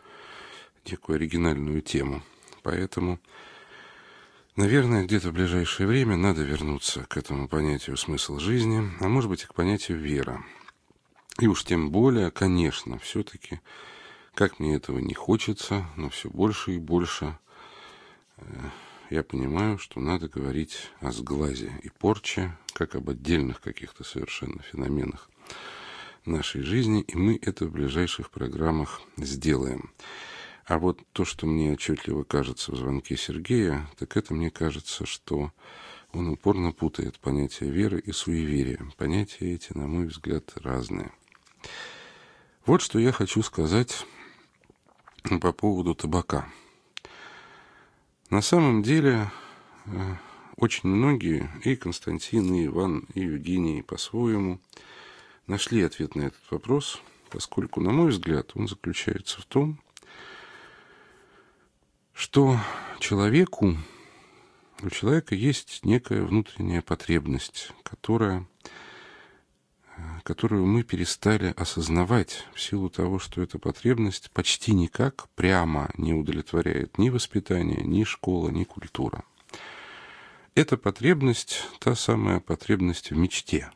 некую 0.85 1.15
оригинальную 1.15 1.81
тему. 1.81 2.23
Поэтому, 2.61 3.19
наверное, 4.57 5.05
где-то 5.05 5.29
в 5.29 5.33
ближайшее 5.33 5.87
время 5.87 6.17
надо 6.17 6.41
вернуться 6.41 7.05
к 7.05 7.15
этому 7.15 7.47
понятию 7.47 7.95
смысл 7.95 8.37
жизни, 8.39 8.91
а 8.99 9.07
может 9.07 9.29
быть 9.29 9.43
и 9.43 9.47
к 9.47 9.53
понятию 9.53 9.97
вера. 9.97 10.43
И 11.39 11.47
уж 11.47 11.63
тем 11.63 11.89
более, 11.89 12.31
конечно, 12.31 12.99
все-таки 12.99 13.61
как 14.37 14.59
мне 14.59 14.75
этого 14.75 14.99
не 14.99 15.15
хочется, 15.15 15.87
но 15.95 16.09
все 16.09 16.29
больше 16.29 16.73
и 16.73 16.77
больше 16.77 17.39
э, 18.37 18.43
я 19.09 19.23
понимаю, 19.23 19.79
что 19.79 19.99
надо 19.99 20.29
говорить 20.29 20.91
о 20.99 21.11
сглазе 21.11 21.73
и 21.81 21.89
порче, 21.89 22.55
как 22.73 22.93
об 22.93 23.09
отдельных 23.09 23.59
каких-то 23.59 24.03
совершенно 24.03 24.61
феноменах 24.61 25.27
нашей 26.25 26.61
жизни, 26.61 27.01
и 27.01 27.17
мы 27.17 27.39
это 27.41 27.65
в 27.65 27.71
ближайших 27.71 28.29
программах 28.29 29.01
сделаем. 29.17 29.91
А 30.65 30.77
вот 30.77 30.99
то, 31.13 31.25
что 31.25 31.47
мне 31.47 31.73
отчетливо 31.73 32.23
кажется 32.23 32.71
в 32.71 32.75
звонке 32.75 33.17
Сергея, 33.17 33.89
так 33.97 34.15
это 34.17 34.35
мне 34.35 34.51
кажется, 34.51 35.07
что 35.07 35.51
он 36.13 36.27
упорно 36.27 36.73
путает 36.73 37.17
понятия 37.17 37.71
веры 37.71 37.99
и 37.99 38.11
суеверия. 38.11 38.87
Понятия 38.97 39.55
эти, 39.55 39.75
на 39.75 39.87
мой 39.87 40.05
взгляд, 40.05 40.53
разные. 40.57 41.11
Вот 42.67 42.83
что 42.83 42.99
я 42.99 43.11
хочу 43.11 43.41
сказать 43.41 44.05
по 45.41 45.51
поводу 45.51 45.95
табака. 45.95 46.47
На 48.29 48.41
самом 48.41 48.83
деле, 48.83 49.31
э, 49.85 50.15
очень 50.55 50.89
многие, 50.89 51.49
и 51.63 51.75
Константин, 51.75 52.53
и 52.53 52.65
Иван, 52.65 53.07
и 53.13 53.21
Евгений 53.21 53.81
по-своему, 53.81 54.59
нашли 55.45 55.83
ответ 55.83 56.15
на 56.15 56.23
этот 56.23 56.41
вопрос, 56.49 57.01
поскольку, 57.29 57.79
на 57.81 57.91
мой 57.91 58.09
взгляд, 58.09 58.51
он 58.55 58.67
заключается 58.67 59.41
в 59.41 59.45
том, 59.45 59.79
что 62.13 62.57
человеку, 62.99 63.77
у 64.81 64.89
человека 64.89 65.35
есть 65.35 65.81
некая 65.83 66.23
внутренняя 66.23 66.81
потребность, 66.81 67.71
которая 67.83 68.45
которую 70.23 70.65
мы 70.65 70.83
перестали 70.83 71.53
осознавать 71.55 72.45
в 72.53 72.59
силу 72.61 72.89
того, 72.89 73.19
что 73.19 73.41
эта 73.41 73.59
потребность 73.59 74.29
почти 74.31 74.73
никак 74.73 75.29
прямо 75.35 75.89
не 75.97 76.13
удовлетворяет 76.13 76.97
ни 76.97 77.09
воспитание, 77.09 77.81
ни 77.83 78.03
школа, 78.03 78.49
ни 78.49 78.63
культура. 78.63 79.23
Эта 80.55 80.75
потребность– 80.75 81.63
та 81.79 81.95
самая 81.95 82.39
потребность 82.39 83.11
в 83.11 83.15
мечте. 83.15 83.71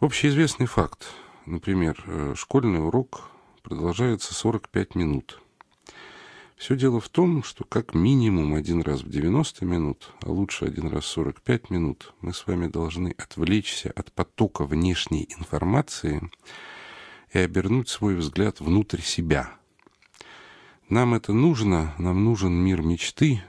Общеизвестный 0.00 0.66
факт. 0.66 1.08
Например, 1.44 2.02
э, 2.06 2.34
школьный 2.36 2.84
урок 2.84 3.30
продолжается 3.62 4.34
45 4.34 4.94
минут. 4.94 5.40
Все 6.58 6.76
дело 6.76 7.00
в 7.00 7.08
том, 7.08 7.44
что 7.44 7.64
как 7.64 7.94
минимум 7.94 8.54
один 8.54 8.82
раз 8.82 9.02
в 9.02 9.08
90 9.08 9.64
минут, 9.64 10.12
а 10.22 10.30
лучше 10.30 10.64
один 10.64 10.88
раз 10.88 11.04
в 11.04 11.08
45 11.08 11.70
минут, 11.70 12.12
мы 12.20 12.34
с 12.34 12.48
вами 12.48 12.66
должны 12.66 13.14
отвлечься 13.16 13.92
от 13.94 14.10
потока 14.10 14.64
внешней 14.64 15.28
информации 15.38 16.20
и 17.32 17.38
обернуть 17.38 17.88
свой 17.88 18.16
взгляд 18.16 18.58
внутрь 18.58 19.00
себя. 19.00 19.52
Нам 20.88 21.14
это 21.14 21.32
нужно, 21.32 21.94
нам 21.96 22.24
нужен 22.24 22.52
мир 22.54 22.82
мечты 22.82 23.40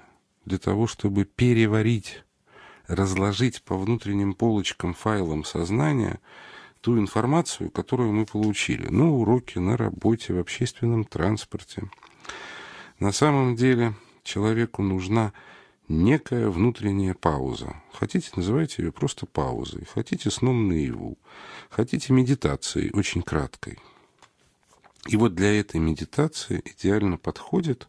для 0.46 0.60
того, 0.60 0.86
чтобы 0.86 1.26
переварить, 1.26 2.24
разложить 2.86 3.64
по 3.64 3.76
внутренним 3.76 4.36
полочкам, 4.36 4.94
файлам 4.94 5.44
сознания 5.44 6.20
ту 6.82 7.00
информацию, 7.00 7.72
которую 7.72 8.14
мы 8.14 8.28
получили 8.28 8.88
на 8.88 9.10
уроке, 9.10 9.60
на 9.60 9.78
работе, 9.78 10.34
в 10.34 10.38
общественном 10.38 11.06
транспорте. 11.06 11.90
На 13.00 13.14
самом 13.14 13.56
деле 13.56 13.94
человеку 14.24 14.84
нужна 14.84 15.32
некая 15.88 16.50
внутренняя 16.50 17.14
пауза. 17.14 17.82
Хотите, 17.94 18.30
называйте 18.36 18.84
ее 18.84 18.92
просто 18.92 19.26
паузой. 19.26 19.86
Хотите 19.86 20.30
сном 20.30 20.68
наяву. 20.68 21.18
Хотите 21.70 22.12
медитацией, 22.12 22.92
очень 22.92 23.22
краткой. 23.22 23.80
И 25.08 25.16
вот 25.16 25.34
для 25.34 25.58
этой 25.58 25.80
медитации 25.80 26.62
идеально 26.66 27.18
подходит 27.18 27.88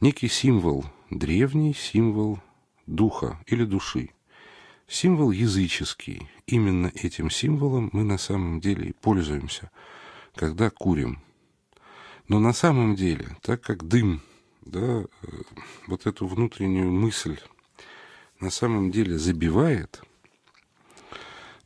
некий 0.00 0.28
символ, 0.28 0.86
древний 1.10 1.74
символ 1.74 2.38
духа 2.86 3.38
или 3.46 3.64
души. 3.64 4.10
Символ 4.88 5.32
языческий. 5.32 6.30
Именно 6.46 6.90
этим 6.94 7.28
символом 7.28 7.90
мы 7.92 8.04
на 8.04 8.16
самом 8.16 8.60
деле 8.60 8.88
и 8.88 8.92
пользуемся, 8.92 9.70
когда 10.34 10.70
курим. 10.70 11.20
Но 12.28 12.38
на 12.38 12.52
самом 12.52 12.94
деле, 12.94 13.36
так 13.42 13.60
как 13.60 13.86
дым 13.86 14.22
да, 14.64 14.80
э, 14.80 15.04
вот 15.86 16.06
эту 16.06 16.26
внутреннюю 16.26 16.90
мысль 16.90 17.38
на 18.40 18.50
самом 18.50 18.90
деле 18.90 19.18
забивает, 19.18 20.02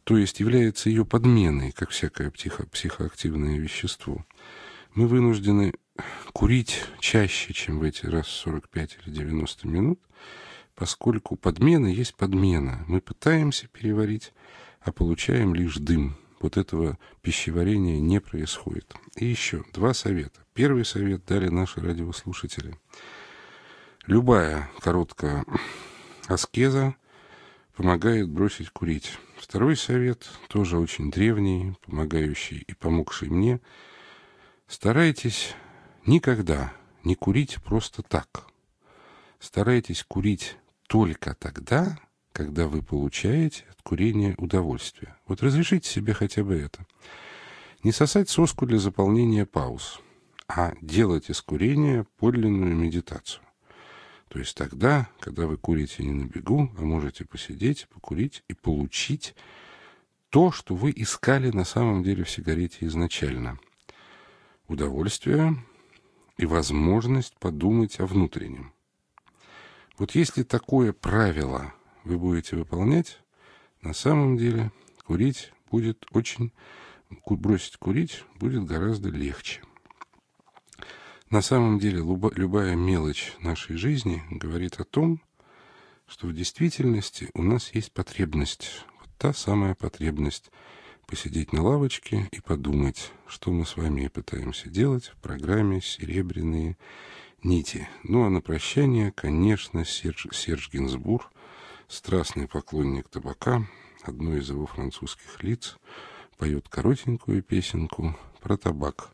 то 0.05 0.17
есть 0.17 0.41
является 0.41 0.89
ее 0.89 1.05
подменой, 1.05 1.73
как 1.73 1.91
всякое 1.91 2.31
психо 2.31 2.67
психоактивное 2.67 3.59
вещество, 3.59 4.25
мы 4.95 5.07
вынуждены 5.07 5.75
курить 6.33 6.83
чаще, 6.99 7.53
чем 7.53 7.79
в 7.79 7.83
эти 7.83 8.07
раз 8.07 8.27
45 8.29 8.99
или 9.05 9.15
90 9.15 9.69
минут, 9.69 10.01
поскольку 10.75 11.37
подмена 11.37 11.87
есть 11.87 12.15
подмена. 12.15 12.85
Мы 12.89 13.01
пытаемся 13.01 13.69
переварить, 13.69 14.33
а 14.81 14.93
получаем 14.93 15.55
лишь 15.55 15.77
дым. 15.77 16.17
Вот 16.41 16.57
этого 16.57 16.99
пищеварения 17.20 18.01
не 18.01 18.20
происходит. 18.20 18.95
И 19.16 19.26
еще 19.26 19.64
два 19.72 19.95
совета. 19.95 20.41
Первый 20.55 20.84
совет 20.84 21.24
дали 21.24 21.49
наши 21.49 21.80
радиослушатели. 21.80 22.78
Любая 24.07 24.70
короткая 24.80 25.45
аскеза 26.28 26.95
помогает 27.76 28.28
бросить 28.28 28.70
курить. 28.70 29.18
Второй 29.36 29.76
совет, 29.76 30.28
тоже 30.49 30.78
очень 30.78 31.11
древний, 31.11 31.74
помогающий 31.84 32.59
и 32.59 32.74
помогший 32.74 33.28
мне. 33.28 33.61
Старайтесь 34.66 35.55
никогда 36.07 36.72
не 37.05 37.14
курить 37.14 37.62
просто 37.62 38.03
так. 38.03 38.47
Старайтесь 39.39 40.05
курить 40.07 40.57
только 40.89 41.34
тогда, 41.34 41.99
когда 42.39 42.68
вы 42.68 42.82
получаете 42.82 43.64
от 43.68 43.82
курения 43.82 44.34
удовольствие. 44.39 45.16
Вот 45.26 45.43
разрешите 45.43 45.91
себе 45.91 46.14
хотя 46.14 46.45
бы 46.45 46.55
это. 46.55 46.86
Не 47.82 47.91
сосать 47.91 48.30
соску 48.30 48.64
для 48.64 48.78
заполнения 48.78 49.45
пауз– 49.45 50.01
а 50.49 50.72
делать 50.80 51.30
из 51.30 51.43
курения 51.43 52.07
подлинную 52.16 52.74
медитацию. 52.74 53.43
То 54.28 54.39
есть 54.39 54.57
тогда, 54.57 55.09
когда 55.20 55.47
вы 55.47 55.57
курите 55.57 56.05
не 56.05 56.12
на 56.12 56.26
бегу, 56.26 56.70
а 56.78 56.80
можете 56.82 57.24
посидеть, 57.24 57.89
покурить 57.89 58.45
и 58.49 58.55
получить 58.55 59.34
то, 60.30 60.53
что 60.53 60.76
вы 60.76 60.93
искали 60.95 61.51
на 61.51 61.64
самом 61.64 62.05
деле 62.05 62.22
в 62.24 62.30
сигарете 62.30 62.86
изначально. 62.86 63.59
Удовольствие 64.68 65.57
и 66.36 66.47
возможность 66.47 67.36
подумать 67.39 68.01
о 68.01 68.07
внутреннем. 68.07 68.72
Вот 69.99 70.14
если 70.14 70.45
такое 70.45 70.93
правило 70.93 71.74
вы 72.09 72.19
будете 72.19 72.57
выполнять, 72.57 73.21
на 73.83 73.93
самом 73.93 74.37
деле 74.37 74.73
курить 75.05 75.53
будет 75.71 76.07
очень... 76.13 76.53
Бросить 77.27 77.79
курить 77.79 78.25
будет 78.39 78.65
гораздо 78.65 79.09
легче. 79.09 79.63
На 81.31 81.41
самом 81.41 81.79
деле 81.79 81.99
любая 82.35 82.75
мелочь 82.75 83.33
нашей 83.41 83.77
жизни 83.77 84.23
говорит 84.31 84.79
о 84.79 84.85
том, 84.85 85.23
что 86.07 86.27
в 86.27 86.35
действительности 86.35 87.31
у 87.33 87.43
нас 87.43 87.75
есть 87.75 87.93
потребность, 87.93 88.85
вот 89.01 89.09
та 89.17 89.33
самая 89.33 89.75
потребность 89.75 90.51
посидеть 91.07 91.55
на 91.55 91.63
лавочке 91.63 92.29
и 92.31 92.41
подумать, 92.41 93.13
что 93.27 93.53
мы 93.53 93.65
с 93.65 93.77
вами 93.77 94.09
пытаемся 94.09 94.69
делать 94.69 95.07
в 95.07 95.17
программе 95.17 95.81
«Серебряные 95.81 96.77
нити». 97.43 97.89
Ну 98.03 98.25
а 98.25 98.31
на 98.31 98.43
прощание, 98.43 99.13
конечно, 99.13 99.85
Серж, 99.87 100.27
Серж 100.33 100.71
Гинзбур, 100.71 101.31
страстный 101.89 102.47
поклонник 102.47 103.09
табака, 103.09 103.66
одно 104.03 104.36
из 104.36 104.49
его 104.49 104.66
французских 104.66 105.43
лиц, 105.43 105.76
поет 106.36 106.68
коротенькую 106.68 107.43
песенку 107.43 108.16
про 108.41 108.57
табак. 108.57 109.11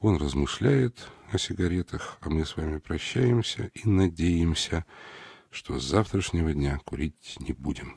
Он 0.00 0.16
размышляет, 0.16 1.10
о 1.34 1.38
сигаретах, 1.38 2.18
а 2.20 2.30
мы 2.30 2.46
с 2.46 2.56
вами 2.56 2.78
прощаемся 2.78 3.70
и 3.74 3.88
надеемся, 3.88 4.84
что 5.50 5.78
с 5.78 5.84
завтрашнего 5.84 6.52
дня 6.52 6.78
курить 6.84 7.36
не 7.40 7.52
будем. 7.52 7.96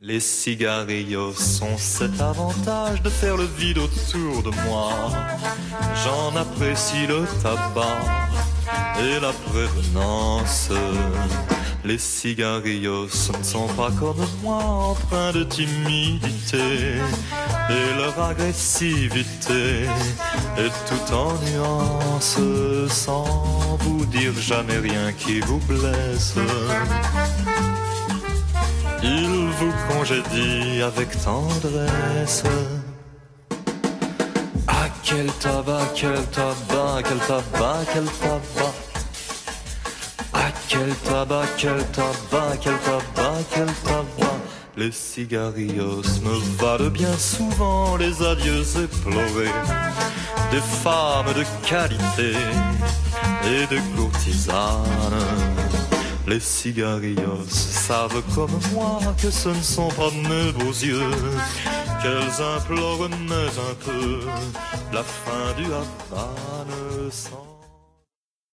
Les 0.00 0.20
cigarillos 0.20 1.62
ont 1.62 1.78
cet 1.78 2.20
avantage 2.20 3.00
de 3.00 3.08
faire 3.08 3.38
le 3.38 3.46
vide 3.46 3.78
autour 3.78 4.42
de 4.42 4.50
moi. 4.66 5.10
J'en 6.04 6.36
apprécie 6.36 7.06
le 7.06 7.26
tabac 7.42 8.02
et 9.00 9.18
la 9.20 9.32
prévenance. 9.32 10.70
Les 11.84 11.98
cigarillos 11.98 13.08
ne 13.38 13.44
sont 13.44 13.66
pas 13.76 13.90
comme 14.00 14.26
moi 14.42 14.56
empreints 14.56 15.32
de 15.32 15.44
timidité 15.44 16.96
et 17.68 17.98
leur 17.98 18.18
agressivité 18.18 19.84
est 20.56 20.74
tout 20.88 21.14
en 21.14 21.34
nuances 21.44 22.38
sans 22.88 23.76
vous 23.80 24.06
dire 24.06 24.32
jamais 24.40 24.78
rien 24.78 25.12
qui 25.12 25.40
vous 25.40 25.58
blesse. 25.68 26.36
Il 29.02 29.50
vous 29.58 29.72
congédie 29.90 30.80
avec 30.80 31.10
tendresse. 31.22 32.44
Ah 34.66 34.88
quel 35.02 35.26
tabac, 35.32 35.90
quel 35.94 36.24
tabac, 36.30 37.02
quel 37.06 37.18
tabac, 37.18 37.84
quel 37.92 38.04
tabac. 38.04 38.73
Quel 40.74 40.92
tabac, 41.08 41.46
quel 41.56 41.84
tabac, 41.92 42.56
quel 42.60 42.78
tabac, 42.78 43.44
quel 43.52 43.66
tabac. 43.84 44.40
Les 44.76 44.90
cigarillos 44.90 46.02
me 46.24 46.36
valent 46.58 46.90
bien 46.90 47.16
souvent 47.16 47.96
les 47.96 48.20
adieux 48.22 48.64
éplorés 48.82 49.54
des 50.50 50.60
femmes 50.82 51.32
de 51.32 51.44
qualité 51.64 52.32
et 53.44 53.66
de 53.72 53.78
courtisanes. 53.96 55.22
Les 56.26 56.40
cigarillos 56.40 57.46
savent 57.48 58.22
comme 58.34 58.58
moi 58.72 58.98
que 59.22 59.30
ce 59.30 59.50
ne 59.50 59.62
sont 59.62 59.90
pas 59.90 60.10
mes 60.28 60.50
beaux 60.52 60.72
yeux 60.72 61.10
qu'elles 62.02 62.42
implorent 62.56 63.08
mais 63.28 63.52
un 63.70 63.74
peu 63.84 64.20
la 64.92 65.04
fin 65.04 65.52
du 65.56 65.66
Havane 65.66 67.10